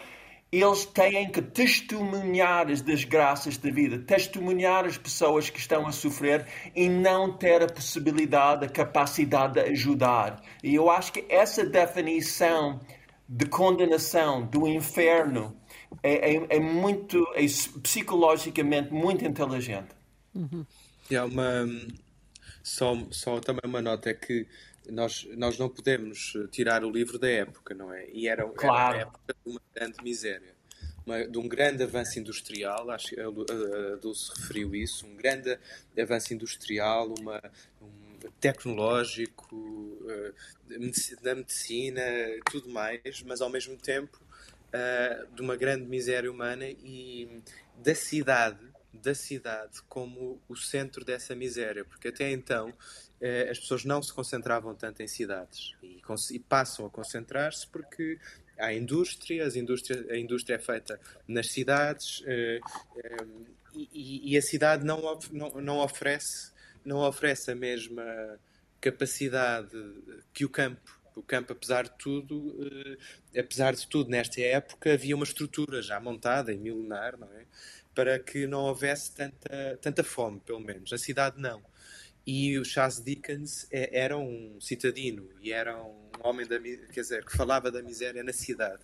eles 0.51 0.85
têm 0.85 1.31
que 1.31 1.41
testemunhar 1.41 2.69
as 2.69 2.81
desgraças 2.81 3.57
da 3.57 3.69
vida, 3.69 3.99
testemunhar 3.99 4.85
as 4.85 4.97
pessoas 4.97 5.49
que 5.49 5.59
estão 5.59 5.87
a 5.87 5.91
sofrer 5.91 6.45
e 6.75 6.89
não 6.89 7.31
ter 7.31 7.61
a 7.61 7.67
possibilidade, 7.67 8.65
a 8.65 8.69
capacidade 8.69 9.53
de 9.53 9.59
ajudar. 9.71 10.41
E 10.63 10.73
eu 10.73 10.89
acho 10.89 11.13
que 11.13 11.25
essa 11.29 11.63
definição 11.63 12.79
de 13.27 13.45
condenação 13.45 14.43
do 14.43 14.67
inferno 14.67 15.55
é, 16.01 16.35
é, 16.35 16.45
é 16.49 16.59
muito, 16.59 17.23
é 17.35 17.45
psicologicamente 17.83 18.91
muito 18.91 19.23
inteligente. 19.23 19.89
Uhum. 20.33 20.65
E 21.11 21.15
há 21.15 21.25
uma, 21.25 21.67
só, 22.63 22.97
só 23.11 23.39
também 23.39 23.61
uma 23.65 23.81
nota 23.81 24.09
é 24.09 24.13
que 24.15 24.47
nós, 24.91 25.27
nós 25.35 25.57
não 25.57 25.69
podemos 25.69 26.33
tirar 26.51 26.83
o 26.83 26.91
livro 26.91 27.17
da 27.17 27.29
época, 27.29 27.73
não 27.73 27.93
é? 27.93 28.07
E 28.11 28.27
era, 28.27 28.47
claro. 28.49 28.95
era 28.95 29.05
a 29.05 29.07
época 29.07 29.35
de 29.45 29.51
uma 29.51 29.61
grande 29.73 30.03
miséria, 30.03 30.55
uma, 31.05 31.27
de 31.27 31.37
um 31.37 31.47
grande 31.47 31.83
avanço 31.83 32.19
industrial, 32.19 32.89
acho 32.91 33.09
que 33.09 33.19
a, 33.19 33.27
a 33.27 33.95
Dulce 33.97 34.31
referiu 34.35 34.75
isso, 34.75 35.05
um 35.05 35.15
grande 35.15 35.57
avanço 35.99 36.33
industrial, 36.33 37.13
uma, 37.19 37.41
um 37.81 38.29
tecnológico, 38.39 39.55
uh, 39.55 40.33
da 41.21 41.35
medicina, 41.35 42.01
tudo 42.51 42.69
mais, 42.69 43.23
mas 43.25 43.41
ao 43.41 43.49
mesmo 43.49 43.77
tempo 43.77 44.21
uh, 44.67 45.35
de 45.35 45.41
uma 45.41 45.55
grande 45.55 45.85
miséria 45.85 46.31
humana 46.31 46.65
e 46.67 47.41
da 47.77 47.95
cidade 47.95 48.69
da 48.93 49.13
cidade 49.13 49.81
como 49.87 50.41
o 50.47 50.55
centro 50.55 51.05
dessa 51.05 51.35
miséria, 51.35 51.85
porque 51.85 52.09
até 52.09 52.31
então 52.31 52.73
eh, 53.21 53.49
as 53.49 53.59
pessoas 53.59 53.83
não 53.85 54.01
se 54.01 54.13
concentravam 54.13 54.73
tanto 54.73 55.01
em 55.01 55.07
cidades 55.07 55.75
e, 55.83 56.01
e 56.31 56.39
passam 56.39 56.85
a 56.85 56.89
concentrar-se 56.89 57.67
porque 57.67 58.17
há 58.57 58.73
indústria, 58.73 59.45
as 59.45 59.55
indústria, 59.55 60.05
a 60.11 60.17
indústria 60.17 60.55
é 60.55 60.59
feita 60.59 60.99
nas 61.27 61.47
cidades 61.47 62.23
eh, 62.25 62.59
eh, 62.97 63.25
e, 63.73 64.33
e, 64.33 64.37
a 64.37 64.41
cidade 64.41 64.85
não, 64.85 65.19
não, 65.31 65.49
não, 65.61 65.77
oferece, 65.77 66.51
não 66.83 66.97
oferece 66.99 67.51
a 67.51 67.55
mesma 67.55 68.39
capacidade 68.81 69.77
que 70.33 70.43
o 70.43 70.49
campo. 70.49 70.97
O 71.15 71.21
campo, 71.21 71.51
apesar 71.51 71.83
de 71.83 71.97
tudo, 71.97 72.55
apesar 73.37 73.75
de 73.75 73.85
tudo, 73.87 74.09
nesta 74.09 74.39
época 74.39 74.93
havia 74.93 75.13
uma 75.13 75.25
estrutura 75.25 75.81
já 75.81 75.99
montada, 75.99 76.53
em 76.53 76.57
milenar, 76.57 77.17
não 77.17 77.27
é? 77.33 77.45
para 77.93 78.17
que 78.17 78.47
não 78.47 78.61
houvesse 78.61 79.13
tanta, 79.13 79.77
tanta 79.81 80.03
fome, 80.05 80.39
pelo 80.39 80.61
menos. 80.61 80.93
A 80.93 80.97
cidade 80.97 81.37
não. 81.37 81.61
E 82.31 82.59
o 82.59 82.63
Charles 82.63 83.03
Dickens 83.03 83.65
é, 83.71 83.89
era 84.01 84.15
um 84.15 84.61
citadino 84.61 85.27
e 85.41 85.51
era 85.51 85.75
um 85.83 86.11
homem 86.21 86.45
da, 86.45 86.59
quer 86.59 87.01
dizer, 87.01 87.25
que 87.25 87.35
falava 87.35 87.71
da 87.71 87.81
miséria 87.81 88.23
na 88.23 88.31
cidade. 88.31 88.83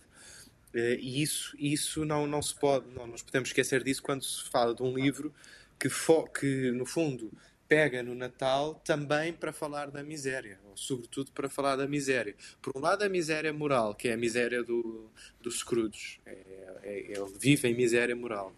Eh, 0.74 0.98
e 1.00 1.22
isso, 1.22 1.54
isso 1.56 2.04
não, 2.04 2.26
não 2.26 2.42
se 2.42 2.52
pode, 2.56 2.92
não 2.92 3.06
nos 3.06 3.22
podemos 3.22 3.50
esquecer 3.50 3.84
disso 3.84 4.02
quando 4.02 4.24
se 4.24 4.50
fala 4.50 4.74
de 4.74 4.82
um 4.82 4.92
livro 4.92 5.32
que, 5.78 5.88
fo, 5.88 6.26
que 6.26 6.72
no 6.72 6.84
fundo 6.84 7.30
pega 7.68 8.02
no 8.02 8.16
Natal 8.16 8.74
também 8.84 9.32
para 9.32 9.52
falar 9.52 9.92
da 9.92 10.02
miséria, 10.02 10.58
ou 10.64 10.76
sobretudo 10.76 11.30
para 11.30 11.48
falar 11.48 11.76
da 11.76 11.86
miséria. 11.86 12.34
Por 12.60 12.76
um 12.76 12.80
lado, 12.80 13.04
a 13.04 13.08
miséria 13.08 13.52
moral, 13.52 13.94
que 13.94 14.08
é 14.08 14.14
a 14.14 14.16
miséria 14.16 14.64
do, 14.64 15.08
do 15.40 15.52
Scrooge, 15.52 16.20
é, 16.26 16.36
é, 16.82 16.98
ele 17.12 17.32
vive 17.38 17.68
em 17.68 17.76
miséria 17.76 18.16
moral. 18.16 18.52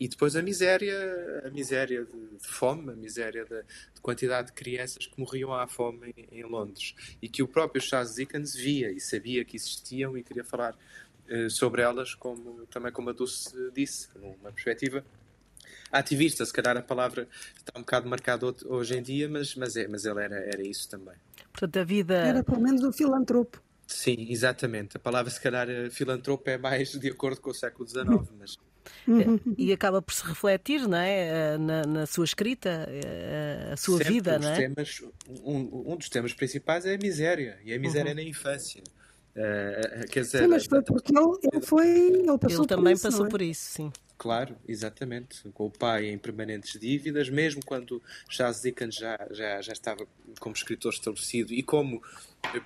E 0.00 0.08
depois 0.08 0.34
a 0.34 0.40
miséria, 0.40 1.42
a 1.44 1.50
miséria 1.50 2.06
de, 2.06 2.38
de 2.38 2.48
fome, 2.48 2.90
a 2.90 2.96
miséria 2.96 3.44
de, 3.44 3.62
de, 3.94 4.00
quantidade 4.00 4.46
de 4.48 4.54
crianças 4.54 5.06
que 5.06 5.20
morriam 5.20 5.52
à 5.52 5.66
fome 5.66 6.14
em, 6.16 6.40
em, 6.40 6.42
Londres 6.42 6.94
e 7.20 7.28
que 7.28 7.42
o 7.42 7.46
próprio 7.46 7.82
Charles 7.82 8.14
Dickens 8.14 8.54
via 8.54 8.90
e 8.90 8.98
sabia 8.98 9.44
que 9.44 9.56
existiam 9.56 10.16
e 10.16 10.22
queria 10.22 10.42
falar 10.42 10.74
uh, 11.28 11.50
sobre 11.50 11.82
elas, 11.82 12.14
como 12.14 12.66
também 12.66 12.90
como 12.90 13.10
a 13.10 13.12
Dulce 13.12 13.54
disse, 13.74 14.08
numa 14.18 14.50
perspectiva 14.50 15.04
ativista, 15.92 16.46
se 16.46 16.52
calhar 16.52 16.76
a 16.78 16.82
palavra 16.82 17.28
está 17.56 17.78
um 17.78 17.82
bocado 17.82 18.08
marcada 18.08 18.46
hoje 18.66 18.96
em 18.96 19.02
dia, 19.02 19.28
mas, 19.28 19.54
mas, 19.54 19.76
é, 19.76 19.86
mas 19.86 20.06
ele 20.06 20.22
era, 20.22 20.36
era 20.36 20.62
isso 20.62 20.88
também. 20.88 21.14
Portanto, 21.52 21.76
a 21.78 21.84
vida. 21.84 22.14
Era 22.14 22.42
pelo 22.42 22.60
menos 22.60 22.82
um 22.82 22.92
filantropo. 22.92 23.60
Sim, 23.86 24.26
exatamente. 24.30 24.96
A 24.96 25.00
palavra, 25.00 25.30
se 25.30 25.40
calhar, 25.40 25.68
eh, 25.68 25.90
filantropo 25.90 26.48
é 26.48 26.56
mais 26.56 26.92
de 26.92 27.08
acordo 27.08 27.40
com 27.40 27.50
o 27.50 27.54
século 27.54 27.88
XIX, 27.88 28.06
mas. 28.38 28.56
E 29.56 29.72
acaba 29.72 30.00
por 30.00 30.14
se 30.14 30.24
refletir 30.24 30.86
não 30.86 30.98
é? 30.98 31.54
Eh, 31.54 31.58
na, 31.58 31.82
na 31.84 32.06
sua 32.06 32.24
escrita, 32.24 32.86
eh, 32.88 33.70
a 33.72 33.76
sua 33.76 33.98
Sempre 33.98 34.12
vida. 34.12 34.38
Não 34.38 34.48
é? 34.48 34.56
Temas, 34.56 35.02
um, 35.44 35.92
um, 35.92 35.96
dos 35.96 36.08
temas 36.08 36.32
principais 36.32 36.84
é 36.86 36.94
a 36.94 36.98
miséria, 36.98 37.58
e 37.64 37.72
a 37.72 37.78
miséria 37.78 38.10
uhum. 38.10 38.16
na 38.16 38.22
infância. 38.22 38.82
Uh, 39.30 40.06
quer 40.10 40.22
dizer, 40.22 40.42
sim, 40.42 40.48
mas 40.48 40.66
foi 40.66 40.82
porque 40.82 41.16
ele, 41.16 41.38
ele 41.52 41.62
foi. 41.64 41.88
Ele, 41.88 42.38
passou 42.38 42.60
ele 42.60 42.66
também 42.66 42.94
isso, 42.94 43.02
passou 43.02 43.26
é? 43.26 43.28
por 43.28 43.40
isso, 43.40 43.62
sim. 43.62 43.92
Claro, 44.18 44.54
exatamente. 44.68 45.48
Com 45.54 45.66
o 45.66 45.70
pai 45.70 46.10
em 46.10 46.18
permanentes 46.18 46.78
dívidas, 46.78 47.30
mesmo 47.30 47.62
quando 47.64 48.02
Charles 48.28 48.60
Dickens 48.60 48.96
já, 48.96 49.16
já, 49.30 49.62
já 49.62 49.72
estava 49.72 50.06
como 50.38 50.54
escritor 50.54 50.92
estabelecido 50.92 51.54
e 51.54 51.62
como 51.62 52.02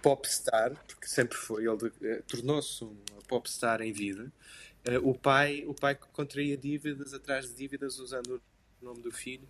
popstar, 0.03 0.75
porque 0.89 1.07
sempre 1.07 1.37
foi, 1.37 1.65
ele 1.67 1.93
eh, 2.03 2.23
tornou-se 2.27 2.83
um 2.83 2.97
popstar 3.29 3.83
em 3.83 3.93
vida, 3.93 4.33
eh, 4.85 4.99
o 4.99 5.15
pai 5.15 5.65
o 5.67 5.75
pai 5.75 5.95
contraía 5.95 6.57
dívidas 6.57 7.15
atrás 7.15 7.49
de 7.49 7.55
dívidas 7.55 7.99
usando 7.99 8.43
o 8.81 8.85
nome 8.85 9.03
do 9.03 9.11
filho 9.11 9.49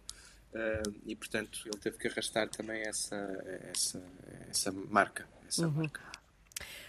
uh, 0.53 0.95
e, 1.05 1.15
portanto, 1.17 1.61
ele 1.67 1.79
teve 1.79 1.99
que 1.99 2.09
arrastar 2.09 2.49
também 2.49 2.83
essa, 2.83 3.17
essa, 3.73 4.03
essa 4.49 4.73
marca. 4.73 5.29
Essa 5.47 5.67
uhum. 5.67 5.73
marca. 5.73 6.01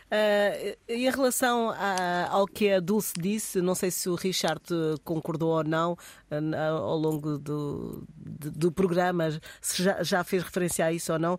Uh, 0.05 0.77
em 0.87 1.09
relação 1.09 1.71
a, 1.71 2.27
ao 2.29 2.45
que 2.45 2.71
a 2.71 2.79
Dulce 2.79 3.13
disse, 3.17 3.59
não 3.59 3.73
sei 3.73 3.89
se 3.89 4.07
o 4.07 4.13
Richard 4.13 4.61
concordou 5.03 5.49
ou 5.49 5.63
não 5.63 5.93
uh, 5.93 6.55
ao 6.63 6.95
longo 6.95 7.39
do, 7.39 8.05
do, 8.15 8.51
do, 8.51 8.71
programa, 8.71 9.31
se 9.59 9.81
já, 9.81 10.03
já, 10.03 10.23
fez 10.23 10.43
referência 10.43 10.85
a 10.85 10.93
isso 10.93 11.11
ou 11.11 11.17
não, 11.17 11.33
uh, 11.33 11.37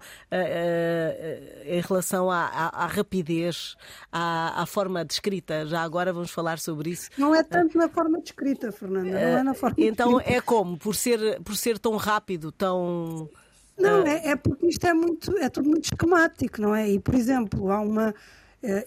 em 1.64 1.80
relação 1.80 2.28
à, 2.28 2.44
à, 2.46 2.84
à 2.84 2.86
rapidez, 2.88 3.76
à, 4.10 4.60
à, 4.60 4.66
forma 4.66 5.04
de 5.04 5.12
escrita. 5.12 5.64
Já 5.64 5.82
agora 5.82 6.12
vamos 6.12 6.32
falar 6.32 6.58
sobre 6.58 6.90
isso. 6.90 7.08
Não 7.16 7.32
é 7.32 7.44
tanto 7.44 7.78
na 7.78 7.88
forma 7.88 8.18
de 8.18 8.30
escrita, 8.30 8.72
Fernanda, 8.72 9.10
não 9.12 9.38
é 9.38 9.42
na 9.44 9.54
forma 9.54 9.76
Então 9.78 10.20
é 10.20 10.40
como? 10.40 10.76
Por 10.76 10.96
ser, 10.96 11.40
por 11.42 11.56
ser 11.56 11.78
tão 11.78 11.96
rápido, 11.96 12.50
tão. 12.50 13.30
Não, 13.78 14.04
é, 14.04 14.30
é 14.30 14.36
porque 14.36 14.66
isto 14.66 14.84
é, 14.86 14.92
muito, 14.92 15.38
é 15.38 15.48
tudo 15.48 15.68
muito 15.68 15.84
esquemático, 15.84 16.60
não 16.60 16.74
é? 16.74 16.90
E, 16.90 16.98
por 16.98 17.14
exemplo, 17.14 17.70
há 17.70 17.80
uma 17.80 18.12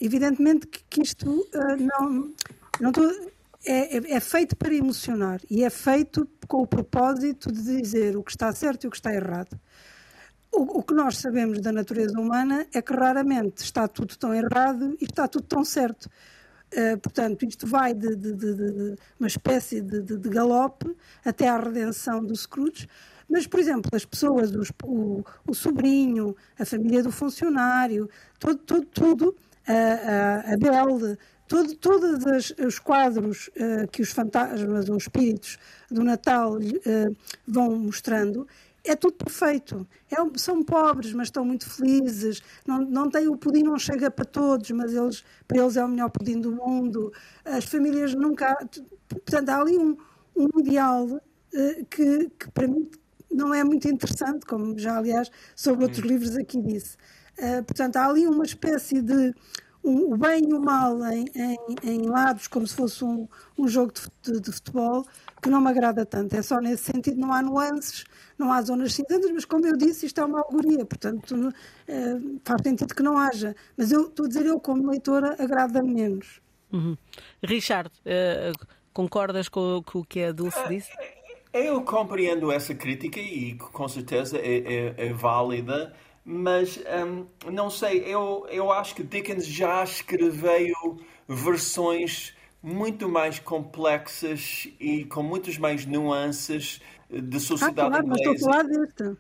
evidentemente 0.02 0.68
que, 0.68 1.02
isto 1.02 1.30
uh, 1.30 1.78
não, 1.80 2.34
não 2.80 2.92
tô, 2.92 3.04
é, 3.66 3.98
é, 3.98 4.14
é, 4.14 4.20
feito 4.20 4.56
para 4.56 4.74
emocionar 4.74 5.42
e 5.50 5.64
é 5.64 5.70
feito 5.70 6.28
com 6.48 6.62
o 6.62 6.68
propósito 6.68 7.52
de 7.52 7.82
dizer 7.82 8.16
o 8.18 8.24
que 8.24 8.32
está 8.32 8.52
certo 8.54 8.84
e 8.84 8.88
o 8.88 8.90
que 8.92 8.98
está 8.98 9.14
errado. 9.14 9.60
O, 10.52 10.80
o 10.80 10.84
que 10.84 10.94
nós 10.94 11.18
sabemos 11.18 11.62
da 11.62 11.72
natureza 11.72 12.20
humana 12.20 12.66
é 12.74 12.82
que 12.82 12.94
raramente 12.94 13.64
está 13.64 13.88
tudo 13.88 14.18
tão 14.18 14.34
errado 14.34 14.98
e 15.00 15.06
está 15.06 15.28
tudo 15.28 15.46
tão 15.46 15.64
certo. 15.64 16.10
Uh, 16.74 16.98
portanto, 17.00 17.46
isto 17.46 17.66
vai 17.66 17.94
de, 17.94 18.16
de, 18.16 18.34
de, 18.34 18.56
de 18.56 18.96
uma 19.20 19.28
espécie 19.28 19.82
de, 19.82 20.30
galope 20.30 20.96
até 21.26 21.48
à 21.48 21.58
redenção 21.58 22.24
do 22.24 22.36
Scrooge. 22.36 22.88
Mas, 23.28 23.46
por 23.46 23.60
exemplo, 23.60 23.92
as 23.94 24.06
pessoas, 24.06 24.54
os, 24.56 24.72
o, 24.84 25.24
o, 25.48 25.54
sobrinho, 25.54 26.36
a 26.58 26.66
família 26.66 27.04
do 27.04 27.12
funcionário, 27.12 28.10
todo, 28.40 28.58
todo, 28.58 28.86
tudo 28.86 29.36
a, 29.74 30.54
a, 30.54 30.58
Belle, 30.58 31.18
todo, 31.48 31.76
todos 31.76 32.54
os 32.66 32.80
quadros 32.80 33.50
uh, 33.50 33.88
que 33.92 34.02
os 34.02 34.12
fantasmas 34.12 34.90
ou 34.90 34.98
espíritos 34.98 35.58
do 35.90 36.04
Natal 36.04 36.58
uh, 36.58 37.16
vão 37.48 37.76
mostrando, 37.78 38.48
é 38.84 38.96
tudo 38.96 39.14
perfeito. 39.14 39.88
É, 40.10 40.16
são 40.38 40.64
pobres, 40.64 41.14
mas 41.14 41.28
estão 41.28 41.46
muito 41.46 41.70
felizes. 41.70 42.42
Não, 42.66 42.80
não 42.80 43.10
têm 43.10 43.28
o 43.28 43.38
pudim, 43.38 43.64
não 43.64 43.78
chega 43.78 44.10
para 44.10 44.26
todos, 44.26 44.72
mas 44.72 44.94
eles, 44.94 45.24
para 45.48 45.60
eles 45.60 45.78
é 45.78 45.84
o 45.84 45.88
melhor 45.88 46.10
pudim 46.10 46.40
do 46.40 46.52
mundo. 46.52 47.12
As 47.46 47.66
famílias 47.66 48.16
nunca. 48.16 48.56
Portanto, 49.08 49.50
há 49.50 49.62
ali 49.62 49.78
um, 49.78 49.98
um 50.36 50.60
ideal 50.60 51.06
uh, 51.06 51.86
que, 51.90 52.30
que, 52.40 52.52
para 52.52 52.68
mim, 52.68 52.90
não 53.32 53.54
é 53.54 53.64
muito 53.64 53.88
interessante, 53.88 54.46
como 54.46 54.78
já, 54.78 54.98
aliás, 54.98 55.30
sobre 55.56 55.84
outros 55.84 56.04
livros 56.04 56.36
aqui 56.36 56.62
disse. 56.62 56.98
Uh, 57.40 57.64
portanto, 57.64 57.96
há 57.96 58.08
ali 58.08 58.28
uma 58.28 58.44
espécie 58.44 59.02
de 59.02 59.34
um, 59.84 60.14
o 60.14 60.18
bem 60.18 60.50
e 60.50 60.54
o 60.54 60.60
mal 60.60 61.04
em, 61.06 61.26
em, 61.36 61.58
em, 61.84 62.02
lados, 62.02 62.48
como 62.48 62.68
se 62.68 62.76
fosse 62.76 63.04
um, 63.04 63.28
um 63.58 63.68
jogo 63.68 63.94
de, 63.94 64.34
de, 64.34 64.40
de, 64.42 64.52
futebol, 64.52 65.06
que 65.42 65.50
não 65.50 65.62
me 65.62 65.70
agrada 65.70 66.06
tanto. 66.06 66.36
É 66.36 66.42
só 66.42 66.60
nesse 66.60 66.84
sentido, 66.84 67.20
não 67.20 67.32
há 67.32 67.42
nuances, 67.42 68.04
não 68.38 68.52
há 68.52 68.62
zonas 68.62 68.94
cinzentas, 68.94 69.32
mas 69.32 69.46
como 69.46 69.66
eu 69.66 69.78
disse, 69.78 70.06
isto 70.06 70.20
é 70.20 70.26
uma 70.26 70.42
alegoria, 70.42 70.86
portanto 70.86 71.32
uh, 71.32 72.42
faz 72.44 72.62
sentido 72.62 72.94
que 72.94 73.04
não 73.04 73.18
haja. 73.18 73.56
Mas 73.78 73.92
eu 73.92 74.08
estou 74.08 74.26
a 74.26 74.30
dizer, 74.30 74.46
eu 74.46 74.60
como 74.60 74.90
leitora, 74.90 75.36
agrada-me 75.40 75.94
menos. 75.94 76.42
Uhum. 76.72 76.98
Richard, 77.44 77.90
uh, 78.06 78.68
concordas 78.94 79.50
com, 79.50 79.82
com, 79.84 80.00
o 80.00 80.06
que 80.06 80.24
a 80.24 80.32
Dulce 80.32 80.60
disse? 80.68 80.92
Eu 81.52 81.82
compreendo 81.82 82.52
essa 82.52 82.76
crítica 82.76 83.20
e 83.20 83.56
com 83.56 83.88
certeza 83.88 84.38
é, 84.38 84.58
é, 84.98 85.08
é 85.08 85.14
válida. 85.14 85.94
Mas 86.32 86.80
um, 87.08 87.26
não 87.52 87.72
sei, 87.72 88.04
eu, 88.06 88.46
eu 88.52 88.72
acho 88.72 88.94
que 88.94 89.02
Dickens 89.02 89.48
já 89.48 89.84
escreveu 89.84 91.00
versões 91.28 92.36
muito 92.62 93.10
mais 93.10 93.40
complexas 93.40 94.68
e 94.80 95.06
com 95.06 95.24
muitas 95.24 95.58
mais 95.58 95.88
nuances 95.88 96.82
de 97.10 97.40
sociedade 97.40 97.82
ah, 97.82 98.04
claro, 98.04 98.06
inglesa. 98.06 98.30
Mas 98.30 98.36
estou 98.36 98.50
a 98.50 98.54
falar 98.54 98.64
desta. 98.64 99.18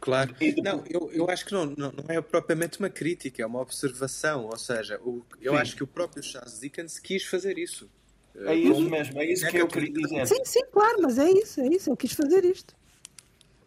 Claro. 0.00 0.34
Não, 0.64 0.84
eu, 0.90 1.12
eu 1.12 1.30
acho 1.30 1.46
que 1.46 1.52
não, 1.52 1.66
não, 1.66 1.92
não, 1.92 2.04
é 2.08 2.20
propriamente 2.20 2.80
uma 2.80 2.90
crítica, 2.90 3.40
é 3.40 3.46
uma 3.46 3.60
observação. 3.60 4.46
Ou 4.46 4.58
seja, 4.58 5.00
o, 5.00 5.22
eu 5.40 5.52
sim. 5.52 5.58
acho 5.60 5.76
que 5.76 5.84
o 5.84 5.86
próprio 5.86 6.24
Charles 6.24 6.58
Dickens 6.58 6.98
quis 6.98 7.24
fazer 7.24 7.56
isso. 7.56 7.88
É 8.34 8.52
isso 8.52 8.80
mesmo, 8.80 9.20
é 9.20 9.26
isso 9.26 9.46
é 9.46 9.50
que 9.50 9.58
eu 9.58 9.68
queria 9.68 9.92
dizer. 9.92 10.26
Sim, 10.26 10.44
sim, 10.44 10.64
claro, 10.72 11.02
mas 11.02 11.18
é 11.18 11.30
isso, 11.30 11.60
é 11.60 11.68
isso, 11.68 11.88
eu 11.88 11.96
quis 11.96 12.14
fazer 12.14 12.44
isto. 12.44 12.74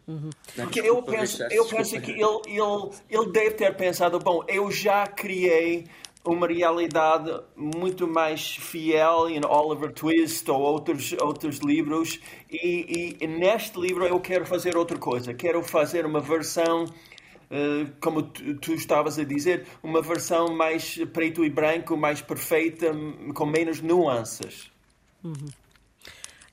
Uhum. 0.06 0.30
Porque 0.54 0.80
eu 0.80 1.02
penso, 1.02 1.42
eu 1.50 1.64
penso 1.66 2.00
que 2.00 2.12
ele, 2.12 2.40
ele, 2.46 2.90
ele 3.10 3.32
deve 3.32 3.50
ter 3.52 3.74
pensado: 3.76 4.18
bom, 4.20 4.44
eu 4.46 4.70
já 4.70 5.06
criei 5.06 5.86
uma 6.24 6.46
realidade 6.46 7.30
muito 7.56 8.06
mais 8.06 8.56
fiel 8.56 9.28
em 9.28 9.44
Oliver 9.44 9.92
Twist 9.92 10.48
ou 10.50 10.60
outros, 10.60 11.12
outros 11.20 11.58
livros, 11.58 12.20
e, 12.50 13.16
e, 13.20 13.26
neste 13.26 13.78
livro 13.80 14.04
eu 14.04 14.20
quero 14.20 14.44
fazer 14.46 14.76
outra 14.76 14.98
coisa. 14.98 15.34
Quero 15.34 15.62
fazer 15.62 16.06
uma 16.06 16.20
versão. 16.20 16.84
Uh, 17.48 17.88
como 18.00 18.24
tu, 18.24 18.56
tu, 18.56 18.74
estavas 18.74 19.20
a 19.20 19.24
dizer, 19.24 19.68
uma 19.80 20.02
versão 20.02 20.52
mais 20.52 20.98
preto 21.12 21.44
e 21.44 21.48
branco, 21.48 21.96
mais 21.96 22.20
perfeita, 22.20 22.90
com 23.32 23.46
menos 23.46 23.80
nuances. 23.80 24.68
Uhum. 25.22 25.46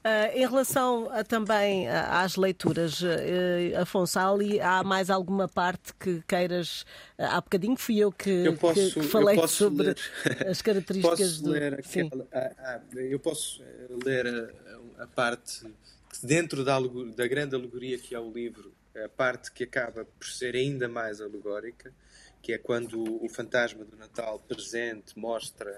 Uh, 0.04 0.36
em 0.36 0.46
relação 0.46 1.10
a, 1.10 1.24
também 1.24 1.88
às 1.88 2.36
leituras, 2.36 3.02
uh, 3.02 3.80
Afonso, 3.82 4.20
ali 4.20 4.60
há 4.60 4.84
mais 4.84 5.10
alguma 5.10 5.48
parte 5.48 5.94
que 5.98 6.22
queiras? 6.28 6.82
Uh, 7.18 7.24
há 7.24 7.40
bocadinho 7.40 7.78
fui 7.78 8.00
eu 8.00 8.12
que, 8.12 8.30
eu 8.30 8.58
posso, 8.58 8.94
que, 8.94 9.00
que 9.00 9.08
falei 9.08 9.48
sobre 9.48 9.86
ler. 9.88 9.98
as 10.46 10.62
características 10.62 11.20
posso 11.20 11.44
do. 11.44 11.52
Ler 11.52 11.76
aquela, 11.76 12.28
ah, 12.34 12.52
ah, 12.58 12.82
eu 12.96 13.18
posso 13.18 13.64
ler 14.04 14.28
a, 14.28 15.04
a 15.04 15.08
parte 15.08 15.62
que, 16.10 16.28
dentro 16.28 16.66
da, 16.66 16.78
da 17.16 17.26
grande 17.26 17.56
alegoria 17.56 17.98
que 17.98 18.14
é 18.14 18.20
o 18.20 18.30
livro, 18.30 18.74
a 19.06 19.08
parte 19.08 19.54
que 19.54 19.64
acaba 19.64 20.04
por 20.04 20.28
ser 20.28 20.54
ainda 20.54 20.90
mais 20.90 21.22
alegórica, 21.22 21.94
que 22.42 22.52
é 22.52 22.58
quando 22.58 23.24
o 23.24 23.30
fantasma 23.30 23.86
do 23.86 23.96
Natal 23.96 24.38
presente 24.50 25.18
mostra 25.18 25.74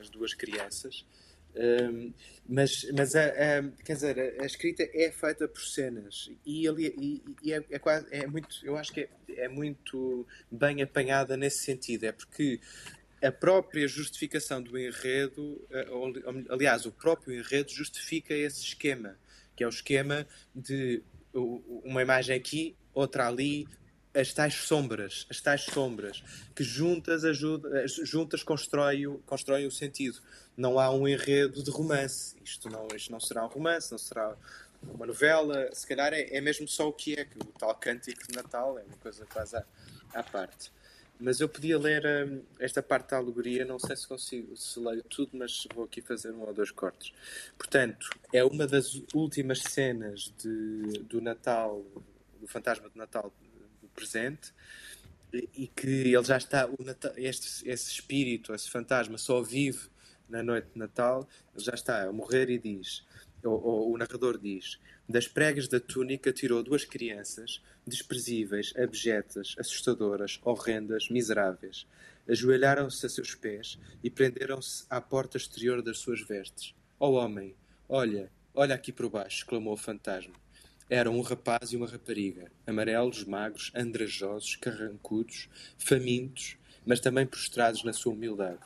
as 0.00 0.08
duas 0.08 0.32
crianças 0.32 1.04
um, 1.56 2.12
mas 2.48 2.84
mas 2.96 3.14
a, 3.14 3.26
a, 3.26 3.62
quer 3.84 3.94
dizer, 3.94 4.36
a, 4.40 4.44
escrita 4.44 4.82
é 4.92 5.10
feita 5.12 5.46
por 5.46 5.60
cenas. 5.60 6.30
E, 6.44 6.66
ali, 6.66 6.94
e, 6.98 7.22
e 7.42 7.52
é, 7.52 7.64
é, 7.70 7.78
quase, 7.78 8.06
é 8.10 8.26
muito, 8.26 8.48
eu 8.64 8.76
acho 8.76 8.92
que 8.92 9.02
é, 9.02 9.08
é 9.36 9.48
muito 9.48 10.26
bem 10.50 10.82
apanhada 10.82 11.36
nesse 11.36 11.58
sentido, 11.64 12.04
é 12.04 12.12
porque 12.12 12.60
a 13.22 13.32
própria 13.32 13.88
justificação 13.88 14.62
do 14.62 14.78
enredo, 14.78 15.66
aliás, 16.50 16.84
o 16.84 16.92
próprio 16.92 17.34
enredo 17.38 17.72
justifica 17.72 18.34
esse 18.34 18.62
esquema, 18.62 19.16
que 19.56 19.64
é 19.64 19.66
o 19.66 19.70
esquema 19.70 20.26
de 20.54 21.02
uma 21.32 22.02
imagem 22.02 22.36
aqui, 22.36 22.76
outra 22.92 23.26
ali, 23.26 23.66
as 24.14 24.32
tais 24.32 24.54
sombras, 24.54 25.26
as 25.28 25.40
tais 25.40 25.62
sombras, 25.62 26.22
que 26.54 26.62
juntas, 26.62 27.24
ajuda, 27.24 27.86
juntas 27.88 28.42
constroem, 28.42 29.06
o, 29.06 29.18
constroem 29.26 29.66
o 29.66 29.70
sentido. 29.70 30.20
Não 30.56 30.78
há 30.78 30.90
um 30.90 31.08
enredo 31.08 31.62
de 31.62 31.70
romance. 31.70 32.36
Isto 32.44 32.70
não, 32.70 32.86
isto 32.94 33.10
não 33.10 33.18
será 33.18 33.44
um 33.44 33.48
romance, 33.48 33.90
não 33.90 33.98
será 33.98 34.36
uma 34.82 35.04
novela. 35.04 35.68
Se 35.72 35.86
calhar 35.86 36.12
é, 36.12 36.36
é 36.36 36.40
mesmo 36.40 36.68
só 36.68 36.88
o 36.88 36.92
que 36.92 37.14
é, 37.14 37.24
que 37.24 37.38
o 37.38 37.44
tal 37.58 37.74
cântico 37.74 38.26
de 38.28 38.36
Natal 38.36 38.78
é 38.78 38.82
uma 38.84 38.96
coisa 38.98 39.26
quase 39.26 39.56
à, 39.56 39.64
à 40.14 40.22
parte. 40.22 40.70
Mas 41.18 41.40
eu 41.40 41.48
podia 41.48 41.78
ler 41.78 42.04
hum, 42.28 42.42
esta 42.58 42.82
parte 42.82 43.10
da 43.10 43.16
alegoria, 43.16 43.64
não 43.64 43.78
sei 43.78 43.96
se 43.96 44.06
consigo, 44.06 44.56
se 44.56 44.78
leio 44.80 45.02
tudo, 45.04 45.30
mas 45.34 45.66
vou 45.74 45.84
aqui 45.84 46.00
fazer 46.00 46.32
um 46.32 46.42
ou 46.42 46.52
dois 46.52 46.70
cortes. 46.70 47.12
Portanto, 47.56 48.10
é 48.32 48.44
uma 48.44 48.66
das 48.66 49.00
últimas 49.14 49.60
cenas 49.60 50.32
de, 50.38 51.00
do 51.04 51.20
Natal, 51.20 51.84
do 52.40 52.46
fantasma 52.46 52.88
de 52.90 52.98
Natal 52.98 53.32
presente, 53.94 54.52
e 55.32 55.66
que 55.66 55.86
ele 55.86 56.24
já 56.24 56.36
está, 56.36 56.68
Natal, 56.78 57.12
este, 57.16 57.68
esse 57.68 57.90
espírito, 57.90 58.54
esse 58.54 58.70
fantasma, 58.70 59.18
só 59.18 59.42
vive 59.42 59.88
na 60.28 60.42
noite 60.42 60.68
de 60.72 60.78
Natal, 60.78 61.28
ele 61.54 61.64
já 61.64 61.74
está 61.74 62.04
a 62.04 62.12
morrer 62.12 62.50
e 62.50 62.58
diz: 62.58 63.04
ou, 63.44 63.92
o 63.92 63.98
narrador 63.98 64.38
diz: 64.38 64.78
Das 65.08 65.28
pregas 65.28 65.68
da 65.68 65.80
túnica 65.80 66.32
tirou 66.32 66.62
duas 66.62 66.84
crianças, 66.84 67.62
desprezíveis, 67.86 68.72
abjetas, 68.76 69.54
assustadoras, 69.58 70.40
horrendas, 70.42 71.08
miseráveis. 71.10 71.86
Ajoelharam-se 72.28 73.04
a 73.04 73.08
seus 73.08 73.34
pés 73.34 73.78
e 74.02 74.08
prenderam-se 74.08 74.86
à 74.88 75.00
porta 75.00 75.36
exterior 75.36 75.82
das 75.82 75.98
suas 75.98 76.22
vestes. 76.22 76.74
Ó 76.98 77.10
oh, 77.10 77.12
homem, 77.14 77.54
olha, 77.86 78.30
olha 78.54 78.74
aqui 78.74 78.92
por 78.92 79.10
baixo, 79.10 79.38
exclamou 79.38 79.74
o 79.74 79.76
fantasma. 79.76 80.43
Eram 80.88 81.18
um 81.18 81.22
rapaz 81.22 81.72
e 81.72 81.76
uma 81.76 81.86
rapariga, 81.86 82.50
amarelos, 82.66 83.24
magros, 83.24 83.72
andrajosos, 83.74 84.56
carrancudos, 84.56 85.48
famintos, 85.78 86.56
mas 86.84 87.00
também 87.00 87.26
prostrados 87.26 87.82
na 87.84 87.92
sua 87.92 88.12
humildade 88.12 88.60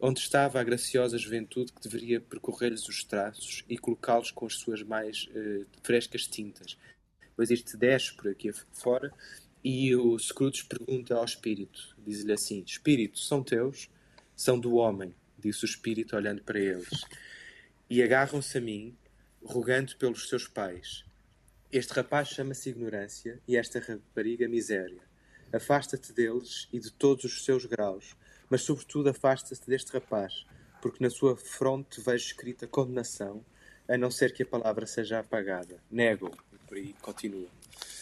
onde 0.00 0.20
estava 0.20 0.58
a 0.58 0.64
graciosa 0.64 1.18
juventude 1.18 1.72
que 1.72 1.82
deveria 1.82 2.20
percorrer-lhes 2.20 2.88
os 2.88 3.04
traços 3.04 3.62
e 3.68 3.76
colocá-los 3.76 4.30
com 4.30 4.46
as 4.46 4.54
suas 4.54 4.82
mais 4.82 5.28
uh, 5.28 5.66
frescas 5.82 6.26
tintas. 6.26 6.78
Pois 7.36 7.50
isto 7.50 7.76
desce 7.76 8.14
por 8.14 8.30
aqui 8.30 8.50
fora 8.72 9.12
e 9.62 9.94
o 9.94 10.18
Scrooge 10.18 10.64
pergunta 10.64 11.14
ao 11.14 11.24
espírito, 11.24 11.94
diz-lhe 11.98 12.32
assim, 12.32 12.62
Espírito, 12.66 13.18
são 13.18 13.42
teus? 13.42 13.90
São 14.34 14.58
do 14.58 14.76
homem, 14.76 15.14
disse 15.38 15.64
o 15.64 15.66
espírito 15.66 16.16
olhando 16.16 16.42
para 16.42 16.58
eles. 16.58 16.88
E 17.90 18.02
agarram-se 18.02 18.56
a 18.56 18.60
mim, 18.60 18.96
rogando 19.44 19.94
pelos 19.96 20.30
seus 20.30 20.48
pais. 20.48 21.04
Este 21.72 21.92
rapaz 21.92 22.28
chama-se 22.28 22.70
ignorância 22.70 23.40
e 23.46 23.56
esta 23.56 23.78
rapariga 23.78 24.48
miséria. 24.48 25.02
Afasta-te 25.52 26.12
deles 26.12 26.68
e 26.72 26.80
de 26.80 26.90
todos 26.90 27.24
os 27.24 27.44
seus 27.44 27.64
graus, 27.64 28.16
mas 28.48 28.62
sobretudo 28.62 29.10
afasta-se 29.10 29.64
deste 29.68 29.92
rapaz, 29.92 30.44
porque 30.82 31.02
na 31.02 31.08
sua 31.08 31.36
fronte 31.36 32.00
vejo 32.00 32.26
escrita 32.26 32.66
condenação, 32.66 33.44
a 33.88 33.96
não 33.96 34.10
ser 34.10 34.32
que 34.32 34.42
a 34.42 34.46
palavra 34.46 34.84
seja 34.84 35.20
apagada. 35.20 35.80
Nego, 35.88 36.36
e 36.52 36.58
por 36.58 36.76
aí 36.76 36.92
continua. 37.00 37.48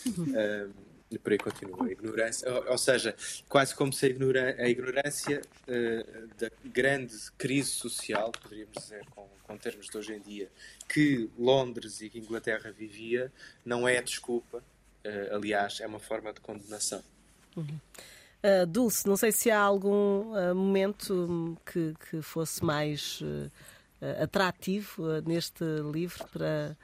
Uh, 0.08 0.72
e 1.10 1.18
por 1.18 1.32
aí 1.32 1.38
continua. 1.38 1.86
A 1.86 1.90
ignorância, 1.90 2.52
ou, 2.52 2.72
ou, 2.72 2.78
seja, 2.78 3.14
quase 3.48 3.74
como 3.74 3.92
se 3.92 4.06
a, 4.06 4.08
ignora, 4.08 4.56
a 4.58 4.68
ignorância 4.68 5.40
uh, 5.66 6.28
da 6.38 6.50
grande 6.64 7.16
crise 7.36 7.70
social, 7.70 8.30
poderíamos 8.30 8.74
dizer 8.74 9.04
com, 9.14 9.26
com 9.42 9.56
termos 9.56 9.86
de 9.86 9.96
hoje 9.96 10.14
em 10.14 10.20
dia, 10.20 10.50
que 10.88 11.30
Londres 11.38 12.00
e 12.00 12.10
que 12.10 12.18
Inglaterra 12.18 12.70
vivia, 12.70 13.32
não 13.64 13.88
é 13.88 14.00
desculpa, 14.02 14.58
uh, 14.58 15.34
aliás, 15.34 15.80
é 15.80 15.86
uma 15.86 16.00
forma 16.00 16.32
de 16.32 16.40
condenação. 16.40 17.02
Uhum. 17.56 17.80
Uh, 18.44 18.66
Dulce, 18.66 19.06
não 19.06 19.16
sei 19.16 19.32
se 19.32 19.50
há 19.50 19.58
algum 19.58 20.32
momento 20.54 21.58
que, 21.66 21.94
que, 22.08 22.22
fosse 22.22 22.64
mais 22.64 23.20
atrativo 24.20 25.20
neste 25.26 25.64
livro 25.92 26.24
para 26.28 26.76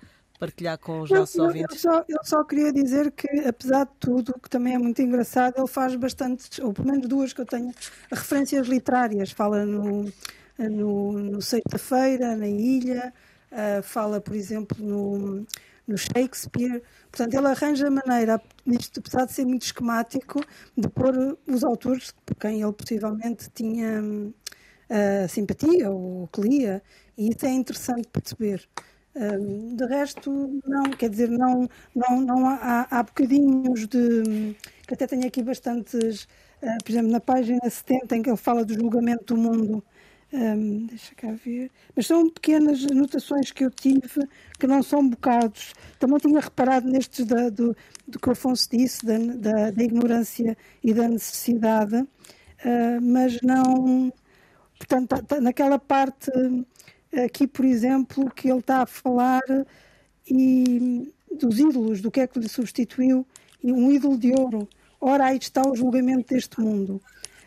partilhar 0.47 0.79
com 0.79 1.01
os 1.01 1.11
nossos 1.11 1.37
eu, 1.37 1.45
ouvintes. 1.45 1.85
Eu 1.85 1.93
só, 1.93 2.05
eu 2.09 2.19
só, 2.23 2.45
queria 2.45 2.73
dizer 2.73 3.11
que, 3.13 3.29
apesar 3.41 3.85
de 3.85 3.93
tudo, 3.99 4.35
que 4.41 4.49
também 4.49 4.75
é 4.75 4.79
muito 4.79 5.01
engraçado, 5.03 5.55
ele 5.59 5.67
faz 5.67 5.95
bastante, 5.97 6.63
ou 6.63 6.73
pelo 6.73 6.89
menos 6.89 7.09
duas 7.09 7.33
que 7.33 7.41
eu 7.41 7.47
tenho, 7.47 7.73
referências 8.11 8.67
literárias. 8.67 9.31
Fala 9.31 9.65
no, 9.65 10.13
no, 10.59 11.13
no 11.13 11.43
Sexta-feira, 11.43 12.37
na 12.37 12.49
Ilha, 12.49 13.13
fala, 13.83 14.21
por 14.21 14.35
exemplo, 14.35 14.77
no 14.85 15.47
no 15.87 15.97
Shakespeare. 15.97 16.83
Portanto, 17.11 17.35
ele 17.35 17.47
arranja 17.47 17.91
maneira, 17.91 18.41
isto 18.67 19.01
apesar 19.01 19.27
de 19.27 19.33
ser 19.33 19.45
muito 19.45 19.63
esquemático, 19.63 20.41
de 20.77 20.89
pôr 20.89 21.39
os 21.47 21.63
autores 21.63 22.15
por 22.25 22.35
quem 22.37 22.63
ele 22.63 22.73
possivelmente 22.73 23.49
tinha 23.55 24.03
uh, 24.03 25.29
simpatia 25.29 25.91
ou 25.91 26.29
que 26.29 26.41
lia, 26.41 26.83
e 27.17 27.31
isso 27.31 27.47
é 27.47 27.51
interessante 27.51 28.09
perceber. 28.09 28.67
De 29.77 29.87
resto, 29.87 30.61
não, 30.67 30.83
quer 30.91 31.09
dizer, 31.09 31.29
não, 31.29 31.69
não, 31.95 32.21
não 32.21 32.49
há, 32.49 32.87
há 32.91 33.03
bocadinhos 33.03 33.87
de. 33.87 34.57
que 34.87 34.95
até 34.95 35.07
tenho 35.07 35.27
aqui 35.27 35.43
bastantes, 35.43 36.25
uh, 36.61 36.85
por 36.85 36.91
exemplo, 36.91 37.13
na 37.13 37.21
página 37.21 37.61
70, 37.63 38.17
em 38.17 38.23
que 38.23 38.31
ele 38.31 38.37
fala 38.37 38.65
do 38.65 38.75
julgamento 38.75 39.35
do 39.35 39.41
mundo 39.41 39.85
um, 40.35 40.87
deixa 40.87 41.15
cá 41.15 41.33
ver. 41.33 41.71
Mas 41.95 42.07
são 42.07 42.29
pequenas 42.29 42.85
anotações 42.85 43.53
que 43.53 43.65
eu 43.65 43.71
tive 43.71 44.29
que 44.59 44.67
não 44.67 44.83
são 44.83 45.09
bocados. 45.09 45.75
Também 45.99 46.19
tinha 46.19 46.41
reparado 46.41 46.89
nestes 46.89 47.25
da, 47.25 47.49
do, 47.49 47.77
do 48.07 48.19
que 48.19 48.29
o 48.29 48.33
Afonso 48.33 48.69
disse, 48.71 49.07
da, 49.07 49.17
da, 49.19 49.71
da 49.71 49.83
ignorância 49.83 50.57
e 50.83 50.93
da 50.93 51.09
necessidade, 51.09 51.97
uh, 51.97 53.01
mas 53.01 53.41
não. 53.43 54.13
Portanto, 54.77 55.09
tá, 55.09 55.23
tá, 55.23 55.41
naquela 55.41 55.79
parte 55.79 56.31
aqui, 57.23 57.47
por 57.47 57.65
exemplo, 57.65 58.31
que 58.31 58.49
ele 58.49 58.61
está 58.61 58.83
a 58.83 58.87
falar 58.87 59.43
e 60.29 61.13
dos 61.31 61.59
ídolos, 61.59 62.01
do 62.01 62.11
que 62.11 62.21
é 62.21 62.27
que 62.27 62.39
lhe 62.39 62.49
substituiu, 62.49 63.27
e 63.63 63.73
um 63.73 63.91
ídolo 63.91 64.17
de 64.17 64.33
ouro. 64.33 64.69
Ora, 65.01 65.27
aí 65.27 65.39
está 65.39 65.63
o 65.63 65.75
julgamento 65.75 66.33
deste 66.33 66.61
mundo. 66.61 67.01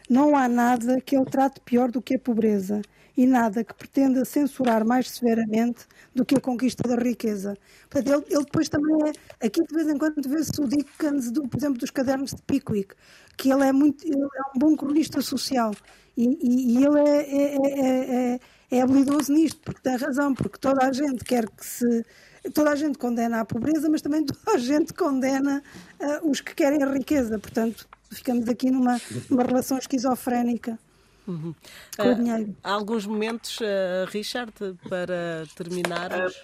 Não 0.10 0.36
há 0.36 0.48
nada 0.48 1.02
que 1.02 1.16
ele 1.16 1.26
trate 1.26 1.60
pior 1.62 1.92
do 1.92 2.02
que 2.02 2.16
a 2.16 2.20
pobreza 2.20 2.82
e 3.16 3.26
nada 3.26 3.64
que 3.64 3.74
pretenda 3.74 4.24
censurar 4.24 4.86
mais 4.86 5.10
severamente 5.10 5.86
do 6.14 6.24
que 6.24 6.36
a 6.36 6.40
conquista 6.40 6.88
da 6.88 6.96
riqueza. 6.96 7.58
Portanto, 7.90 8.16
ele, 8.16 8.36
ele 8.36 8.46
depois 8.46 8.70
também 8.70 9.10
é. 9.10 9.48
Aqui 9.48 9.64
de 9.64 9.74
vez 9.74 9.88
em 9.88 9.98
quando 9.98 10.22
vê-se 10.30 10.62
o 10.62 10.68
Dickens, 10.68 11.32
do, 11.32 11.48
por 11.48 11.58
exemplo, 11.58 11.80
dos 11.80 11.90
cadernos 11.90 12.32
de 12.32 12.42
Pickwick, 12.44 12.94
que 13.36 13.52
ele 13.52 13.64
é, 13.64 13.74
muito, 13.74 14.06
ele 14.06 14.22
é 14.22 14.56
um 14.56 14.60
bom 14.60 14.78
cronista 14.78 15.20
social 15.22 15.74
e, 16.16 16.26
e, 16.42 16.78
e 16.78 16.86
ele 16.86 17.00
é, 17.00 17.20
é, 17.20 17.56
é, 17.56 18.34
é, 18.36 18.40
habilidoso 18.72 19.32
nisto, 19.32 19.60
porque 19.64 19.82
tem 19.82 19.96
razão, 19.96 20.34
porque 20.34 20.58
toda 20.58 20.86
a 20.86 20.92
gente 20.92 21.24
quer 21.24 21.50
que 21.50 21.66
se. 21.66 22.06
Toda 22.54 22.72
a 22.72 22.76
gente 22.76 22.98
condena 22.98 23.42
a 23.42 23.46
pobreza, 23.46 23.90
mas 23.90 24.02
também 24.02 24.24
toda 24.26 24.58
a 24.58 24.60
gente 24.60 24.94
condena 24.94 25.62
uh, 26.00 26.30
os 26.30 26.40
que 26.40 26.54
querem 26.54 26.82
a 26.84 26.92
riqueza. 26.92 27.38
Portanto, 27.40 27.88
ficamos 28.12 28.48
aqui 28.48 28.72
numa, 28.72 29.00
numa 29.30 29.44
relação 29.44 29.78
esquizofrénica. 29.78 30.80
Uhum. 31.28 31.54
Com 31.98 32.08
uh, 32.08 32.12
o 32.12 32.16
dinheiro. 32.16 32.56
Há 32.64 32.72
alguns 32.72 33.06
momentos, 33.06 33.60
uh, 33.60 34.06
Richard, 34.10 34.54
para 34.88 35.44
terminarmos. 35.56 36.42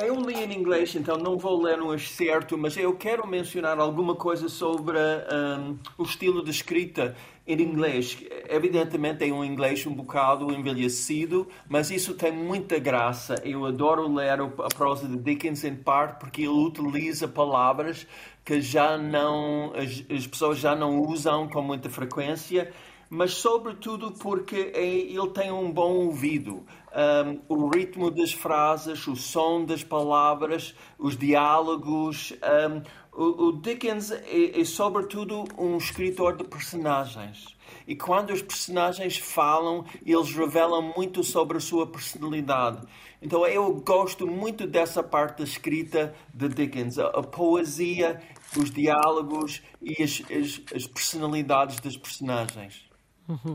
Eu 0.00 0.14
li 0.20 0.34
em 0.34 0.56
inglês, 0.56 0.94
então 0.94 1.16
não 1.16 1.36
vou 1.36 1.60
ler 1.60 1.76
no 1.76 1.92
excerto, 1.92 2.56
mas 2.56 2.76
eu 2.76 2.94
quero 2.94 3.26
mencionar 3.26 3.80
alguma 3.80 4.14
coisa 4.14 4.48
sobre 4.48 4.96
um, 4.96 5.76
o 5.98 6.04
estilo 6.04 6.44
de 6.44 6.52
escrita 6.52 7.16
em 7.44 7.60
inglês. 7.60 8.16
Evidentemente 8.48 9.28
é 9.28 9.32
um 9.32 9.44
inglês 9.44 9.84
um 9.86 9.92
bocado 9.92 10.52
envelhecido, 10.52 11.48
mas 11.68 11.90
isso 11.90 12.14
tem 12.14 12.30
muita 12.30 12.78
graça. 12.78 13.42
Eu 13.44 13.66
adoro 13.66 14.06
ler 14.14 14.40
a 14.40 14.68
prosa 14.68 15.08
de 15.08 15.16
Dickens 15.16 15.64
em 15.64 15.74
parte 15.74 16.20
porque 16.20 16.42
ele 16.42 16.50
utiliza 16.50 17.26
palavras 17.26 18.06
que 18.44 18.60
já 18.60 18.96
não 18.96 19.72
as, 19.74 20.04
as 20.16 20.26
pessoas 20.28 20.58
já 20.58 20.76
não 20.76 21.00
usam 21.00 21.48
com 21.48 21.60
muita 21.60 21.90
frequência 21.90 22.72
mas 23.10 23.32
sobretudo 23.32 24.12
porque 24.12 24.70
é, 24.74 24.84
ele 24.84 25.28
tem 25.30 25.50
um 25.50 25.70
bom 25.70 25.94
ouvido. 25.94 26.64
Um, 26.98 27.40
o 27.48 27.68
ritmo 27.68 28.10
das 28.10 28.32
frases, 28.32 29.06
o 29.06 29.14
som 29.14 29.64
das 29.64 29.84
palavras, 29.84 30.74
os 30.98 31.16
diálogos. 31.16 32.32
Um, 32.42 32.82
o, 33.12 33.48
o, 33.48 33.52
Dickens 33.60 34.10
é, 34.10 34.60
é, 34.60 34.64
sobretudo, 34.64 35.44
um 35.56 35.76
escritor 35.76 36.36
de 36.36 36.42
personagens. 36.42 37.56
E 37.86 37.94
quando 37.94 38.32
os 38.32 38.42
personagens 38.42 39.16
falam, 39.16 39.84
eles 40.04 40.34
revelam 40.34 40.92
muito 40.96 41.22
sobre 41.22 41.58
a 41.58 41.60
sua 41.60 41.86
personalidade. 41.86 42.84
Então 43.22 43.46
eu 43.46 43.74
gosto 43.76 44.26
muito 44.26 44.66
dessa 44.66 45.00
parte 45.00 45.38
da 45.38 45.44
escrita 45.44 46.12
de 46.34 46.48
Dickens, 46.48 46.98
a, 46.98 47.06
a 47.06 47.22
poesia, 47.22 48.20
os 48.56 48.72
diálogos 48.72 49.62
e 49.80 50.02
as, 50.02 50.20
as, 50.32 50.60
as 50.74 50.86
personalidades 50.88 51.78
das 51.78 51.96
personagens. 51.96 52.88
Uhum. 53.28 53.54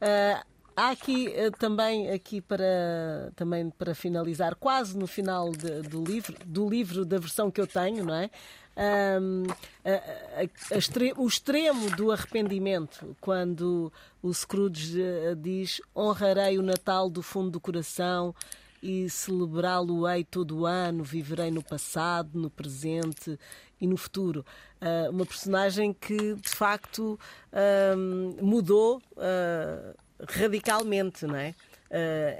Uh, 0.00 0.53
Há 0.76 0.90
aqui 0.90 1.28
uh, 1.28 1.50
também 1.56 2.10
aqui 2.10 2.40
para 2.40 3.32
também 3.36 3.70
para 3.70 3.94
finalizar 3.94 4.56
quase 4.56 4.96
no 4.96 5.06
final 5.06 5.50
de, 5.52 5.82
do 5.82 6.02
livro 6.02 6.34
do 6.44 6.68
livro 6.68 7.04
da 7.04 7.18
versão 7.18 7.50
que 7.50 7.60
eu 7.60 7.66
tenho, 7.66 8.04
não 8.04 8.14
é? 8.14 8.30
Um, 8.76 9.44
a, 9.84 10.40
a, 10.40 10.44
a 10.44 11.20
o 11.20 11.28
extremo 11.28 11.94
do 11.94 12.10
arrependimento 12.10 13.16
quando 13.20 13.92
o 14.20 14.34
Scrooge 14.34 15.00
uh, 15.00 15.36
diz 15.36 15.80
honrarei 15.96 16.58
o 16.58 16.62
Natal 16.62 17.08
do 17.08 17.22
fundo 17.22 17.50
do 17.50 17.60
coração 17.60 18.34
e 18.82 19.08
celebrá-lo-ei 19.08 20.24
todo 20.24 20.58
o 20.58 20.66
ano, 20.66 21.02
viverei 21.02 21.50
no 21.50 21.62
passado, 21.62 22.38
no 22.38 22.50
presente 22.50 23.38
e 23.80 23.86
no 23.86 23.96
futuro. 23.96 24.44
Uh, 24.82 25.10
uma 25.10 25.24
personagem 25.24 25.94
que 25.94 26.34
de 26.34 26.48
facto 26.50 27.18
uh, 27.50 28.44
mudou 28.44 29.00
uh, 29.12 30.03
radicalmente, 30.28 31.26
não 31.26 31.36
é? 31.36 31.54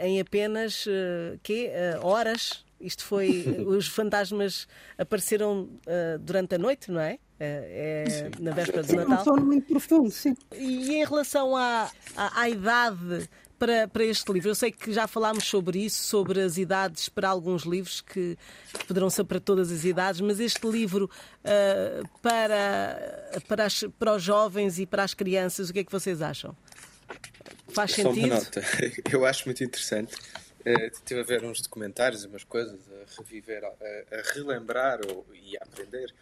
em 0.01 0.21
apenas 0.21 0.85
que 1.43 1.71
horas. 2.03 2.65
Isto 2.81 3.05
foi. 3.05 3.45
os 3.67 3.87
fantasmas 3.87 4.67
apareceram 4.99 5.69
durante 6.21 6.57
a 6.57 6.59
noite, 6.59 6.91
não 6.91 7.01
é? 7.01 7.19
é 7.39 8.31
na 8.41 8.51
véspera 8.53 8.83
de 8.83 8.97
Natal. 8.97 9.21
Um 9.21 9.25
sono 9.25 9.47
muito 9.47 9.67
profundo, 9.69 10.11
sim. 10.11 10.37
E 10.53 10.95
em 10.95 11.05
relação 11.05 11.57
à, 11.57 11.91
à, 12.17 12.41
à 12.43 12.49
idade 12.49 13.29
para, 13.59 13.89
para 13.89 14.05
este 14.05 14.31
livro? 14.33 14.51
Eu 14.51 14.55
sei 14.55 14.71
que 14.71 14.93
já 14.93 15.07
falámos 15.07 15.45
sobre 15.45 15.79
isso, 15.79 16.03
sobre 16.05 16.41
as 16.41 16.59
idades 16.59 17.09
para 17.09 17.29
alguns 17.29 17.63
livros 17.63 18.01
que, 18.01 18.37
que 18.73 18.85
poderão 18.87 19.09
ser 19.09 19.25
para 19.25 19.41
todas 19.41 19.71
as 19.71 19.85
idades, 19.85 20.21
mas 20.21 20.41
este 20.41 20.67
livro 20.67 21.11
uh, 21.41 22.09
para, 22.21 23.41
para, 23.49 23.65
as, 23.65 23.85
para 23.99 24.17
os 24.17 24.23
jovens 24.23 24.79
e 24.79 24.87
para 24.87 25.03
as 25.03 25.15
crianças, 25.15 25.71
o 25.71 25.73
que 25.73 25.81
é 25.81 25.85
que 25.85 25.93
vocês 25.93 26.21
acham? 26.21 26.55
Faz 27.75 27.91
Só 27.91 28.03
sentido? 28.03 28.27
Uma 28.27 28.37
nota. 28.37 28.63
Eu 29.11 29.27
acho 29.27 29.47
muito 29.47 29.63
interessante. 29.63 30.15
Uh, 30.67 30.87
estive 30.91 31.21
a 31.21 31.25
ver 31.25 31.45
uns 31.45 31.61
documentários 31.61 32.25
e 32.25 32.27
umas 32.27 32.45
coisas, 32.45 32.81
a 32.89 33.21
reviver, 33.21 33.65
a, 33.65 33.69
a 33.69 34.33
relembrar 34.35 35.01
ou, 35.07 35.27
e 35.35 35.57
a 35.59 35.63
aprender 35.63 36.15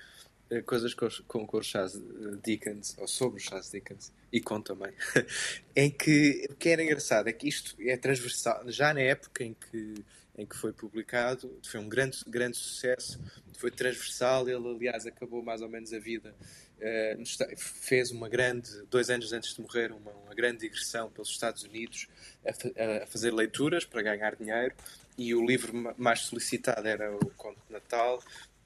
eh, 0.52 0.60
coisas 0.60 0.92
com, 0.92 1.08
com, 1.26 1.46
com 1.46 1.56
o 1.56 1.62
Charles 1.62 1.98
Dickens, 2.44 2.94
ou 2.98 3.08
sobre 3.08 3.40
o 3.40 3.42
Charles 3.42 3.70
Dickens, 3.70 4.12
e 4.30 4.38
com 4.38 4.60
também, 4.60 4.92
em 5.74 5.90
que 5.90 6.46
o 6.50 6.54
que 6.56 6.68
era 6.68 6.82
engraçado 6.82 7.28
é 7.28 7.32
que 7.32 7.48
isto 7.48 7.74
é 7.80 7.96
transversal, 7.96 8.62
já 8.66 8.92
na 8.92 9.00
época 9.00 9.44
em 9.44 9.54
que, 9.54 10.04
em 10.36 10.46
que 10.46 10.56
foi 10.56 10.72
publicado, 10.72 11.58
foi 11.62 11.78
um 11.78 11.88
grande, 11.88 12.18
grande 12.26 12.56
sucesso, 12.56 13.20
foi 13.58 13.70
transversal, 13.70 14.48
ele 14.48 14.66
aliás 14.66 15.06
acabou 15.06 15.42
mais 15.42 15.60
ou 15.60 15.68
menos 15.68 15.92
a 15.92 15.98
vida, 15.98 16.34
uh, 16.78 17.56
fez 17.56 18.10
uma 18.10 18.28
grande, 18.28 18.70
dois 18.90 19.10
anos 19.10 19.32
antes 19.32 19.54
de 19.54 19.60
morrer, 19.60 19.92
uma, 19.92 20.10
uma 20.10 20.34
grande 20.34 20.60
digressão 20.60 21.10
pelos 21.10 21.28
Estados 21.28 21.62
Unidos 21.62 22.08
a, 22.44 23.02
a 23.02 23.06
fazer 23.06 23.32
leituras 23.32 23.84
para 23.84 24.02
ganhar 24.02 24.34
dinheiro, 24.34 24.74
e 25.16 25.34
o 25.34 25.44
livro 25.44 25.94
mais 25.98 26.20
solicitado 26.20 26.88
era 26.88 27.14
o 27.14 27.30
Conto 27.36 27.60
de 27.66 27.72
Natal, 27.72 28.22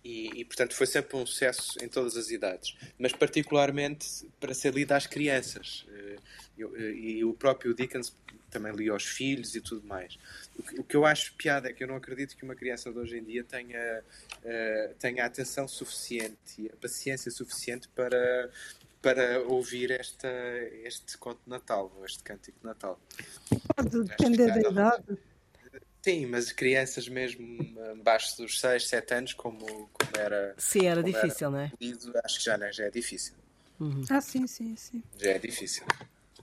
e, 0.06 0.30
e, 0.40 0.44
portanto 0.44 0.72
foi 0.72 0.86
sempre 0.86 1.16
um 1.16 1.26
sucesso 1.26 1.76
em 1.82 1.88
todas 1.88 2.16
as 2.16 2.30
idades, 2.30 2.76
mas 2.96 3.12
particularmente 3.12 4.06
para 4.38 4.54
ser 4.54 4.72
lido 4.72 4.92
às 4.92 5.04
crianças. 5.04 5.84
Eh, 5.88 6.16
eu, 6.56 6.76
eh, 6.76 6.92
e 6.92 7.24
o 7.24 7.34
próprio 7.34 7.74
Dickens 7.74 8.14
também 8.56 8.72
lia 8.72 8.92
aos 8.92 9.04
filhos 9.04 9.54
e 9.54 9.60
tudo 9.60 9.86
mais. 9.86 10.18
O 10.58 10.62
que, 10.62 10.80
o 10.80 10.84
que, 10.84 10.96
eu 10.96 11.04
acho 11.04 11.34
piada 11.34 11.68
é 11.68 11.72
que 11.72 11.84
eu 11.84 11.88
não 11.88 11.96
acredito 11.96 12.34
que 12.34 12.42
uma 12.42 12.54
criança 12.54 12.90
de 12.90 12.98
hoje 12.98 13.18
em 13.18 13.22
dia 13.22 13.44
tenha, 13.44 14.02
uh, 14.02 14.94
tenha 14.98 15.24
a 15.24 15.26
atenção 15.26 15.68
suficiente 15.68 16.36
e 16.58 16.68
a 16.68 16.76
paciência 16.80 17.30
suficiente 17.30 17.86
para, 17.88 18.50
para 19.02 19.42
ouvir 19.42 19.90
esta, 19.90 20.28
este 20.84 21.18
conto 21.18 21.40
de 21.44 21.50
Natal, 21.50 21.92
ou 21.96 22.06
este 22.06 22.22
cântico 22.22 22.58
de 22.58 22.66
Natal. 22.66 22.98
Pode 23.76 24.04
depender 24.04 24.46
da 24.46 24.70
idade. 24.70 25.18
Sim, 26.02 26.26
mas 26.26 26.52
crianças 26.52 27.08
mesmo 27.08 27.44
abaixo 27.90 28.36
dos 28.38 28.60
6, 28.60 28.86
7 28.88 29.14
anos, 29.14 29.34
como, 29.34 29.58
como 29.58 30.10
era. 30.16 30.54
Sim, 30.56 30.86
era 30.86 31.02
difícil, 31.02 31.48
era, 31.48 31.50
não 31.50 31.60
é? 31.60 31.72
Acho 32.24 32.38
que 32.38 32.44
já, 32.44 32.70
já 32.70 32.84
é 32.84 32.90
difícil. 32.90 33.34
Uhum. 33.78 34.02
Ah, 34.08 34.20
sim, 34.20 34.46
sim, 34.46 34.74
sim. 34.76 35.02
Já 35.18 35.32
é 35.32 35.38
difícil. 35.38 35.84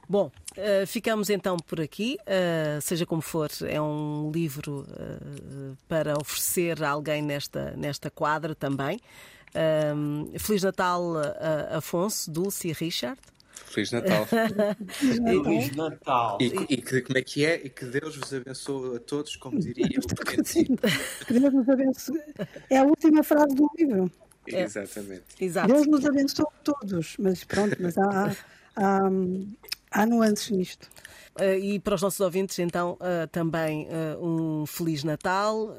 Bom, 0.07 0.31
uh, 0.57 0.87
ficamos 0.87 1.29
então 1.29 1.57
por 1.57 1.79
aqui. 1.79 2.17
Uh, 2.21 2.81
seja 2.81 3.05
como 3.05 3.21
for, 3.21 3.49
é 3.67 3.81
um 3.81 4.31
livro 4.33 4.85
uh, 4.89 5.77
para 5.87 6.13
oferecer 6.19 6.83
a 6.83 6.89
alguém 6.89 7.21
nesta, 7.21 7.71
nesta 7.77 8.09
quadra 8.09 8.53
também. 8.53 8.99
Feliz 10.39 10.63
Natal, 10.63 11.13
Afonso, 11.69 12.31
Dulce 12.31 12.69
e 12.69 12.73
Richard. 12.73 13.19
Feliz 13.69 13.91
Natal. 13.91 14.25
Feliz 14.25 15.75
Natal. 15.75 16.37
E, 16.41 16.45
e, 16.73 16.77
que, 16.77 17.01
como 17.01 17.19
é 17.19 17.21
que 17.21 17.45
é? 17.45 17.61
E 17.63 17.69
que 17.69 17.85
Deus 17.85 18.17
vos 18.17 18.33
abençoe 18.33 18.97
a 18.97 18.99
todos, 18.99 19.35
como 19.35 19.59
diria 19.59 19.99
o. 19.99 20.25
Que 21.25 21.33
Deus 21.33 21.53
nos 21.53 21.69
abençoe. 21.69 22.19
É 22.67 22.79
a 22.79 22.83
última 22.83 23.23
frase 23.23 23.53
do 23.53 23.69
livro. 23.77 24.11
É. 24.47 24.63
Exatamente. 24.63 25.23
Exato. 25.39 25.67
Deus 25.67 25.87
nos 25.87 26.05
abençoe 26.05 26.45
a 26.45 26.63
todos, 26.63 27.15
mas 27.17 27.43
pronto, 27.43 27.77
mas 27.79 27.97
há, 27.97 28.35
há, 28.75 29.09
há 29.93 30.05
nuances 30.05 30.49
nisto. 30.49 30.89
Uh, 31.39 31.55
e 31.59 31.79
para 31.79 31.95
os 31.95 32.01
nossos 32.01 32.19
ouvintes, 32.19 32.59
então, 32.59 32.91
uh, 32.93 33.25
também 33.31 33.87
uh, 33.87 34.19
um 34.23 34.67
Feliz 34.67 35.03
Natal 35.03 35.75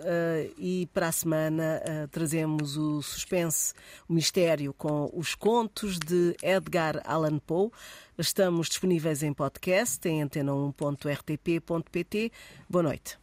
e 0.59 0.89
para 0.93 1.09
a 1.09 1.13
semana 1.13 1.81
trazemos 2.11 2.77
o 2.77 3.01
suspense, 3.03 3.73
o 4.09 4.13
mistério 4.13 4.75
com 4.75 5.09
os 5.15 5.37
contos 5.37 5.99
de 5.99 6.37
Edgar 6.43 7.01
Allan 7.05 7.39
Poe. 7.39 7.71
Estamos 8.19 8.69
disponíveis 8.69 9.23
em 9.23 9.33
podcast 9.33 10.07
em 10.09 10.23
antena1.rtp.pt. 10.23 12.33
Boa 12.69 12.83
noite. 12.83 13.17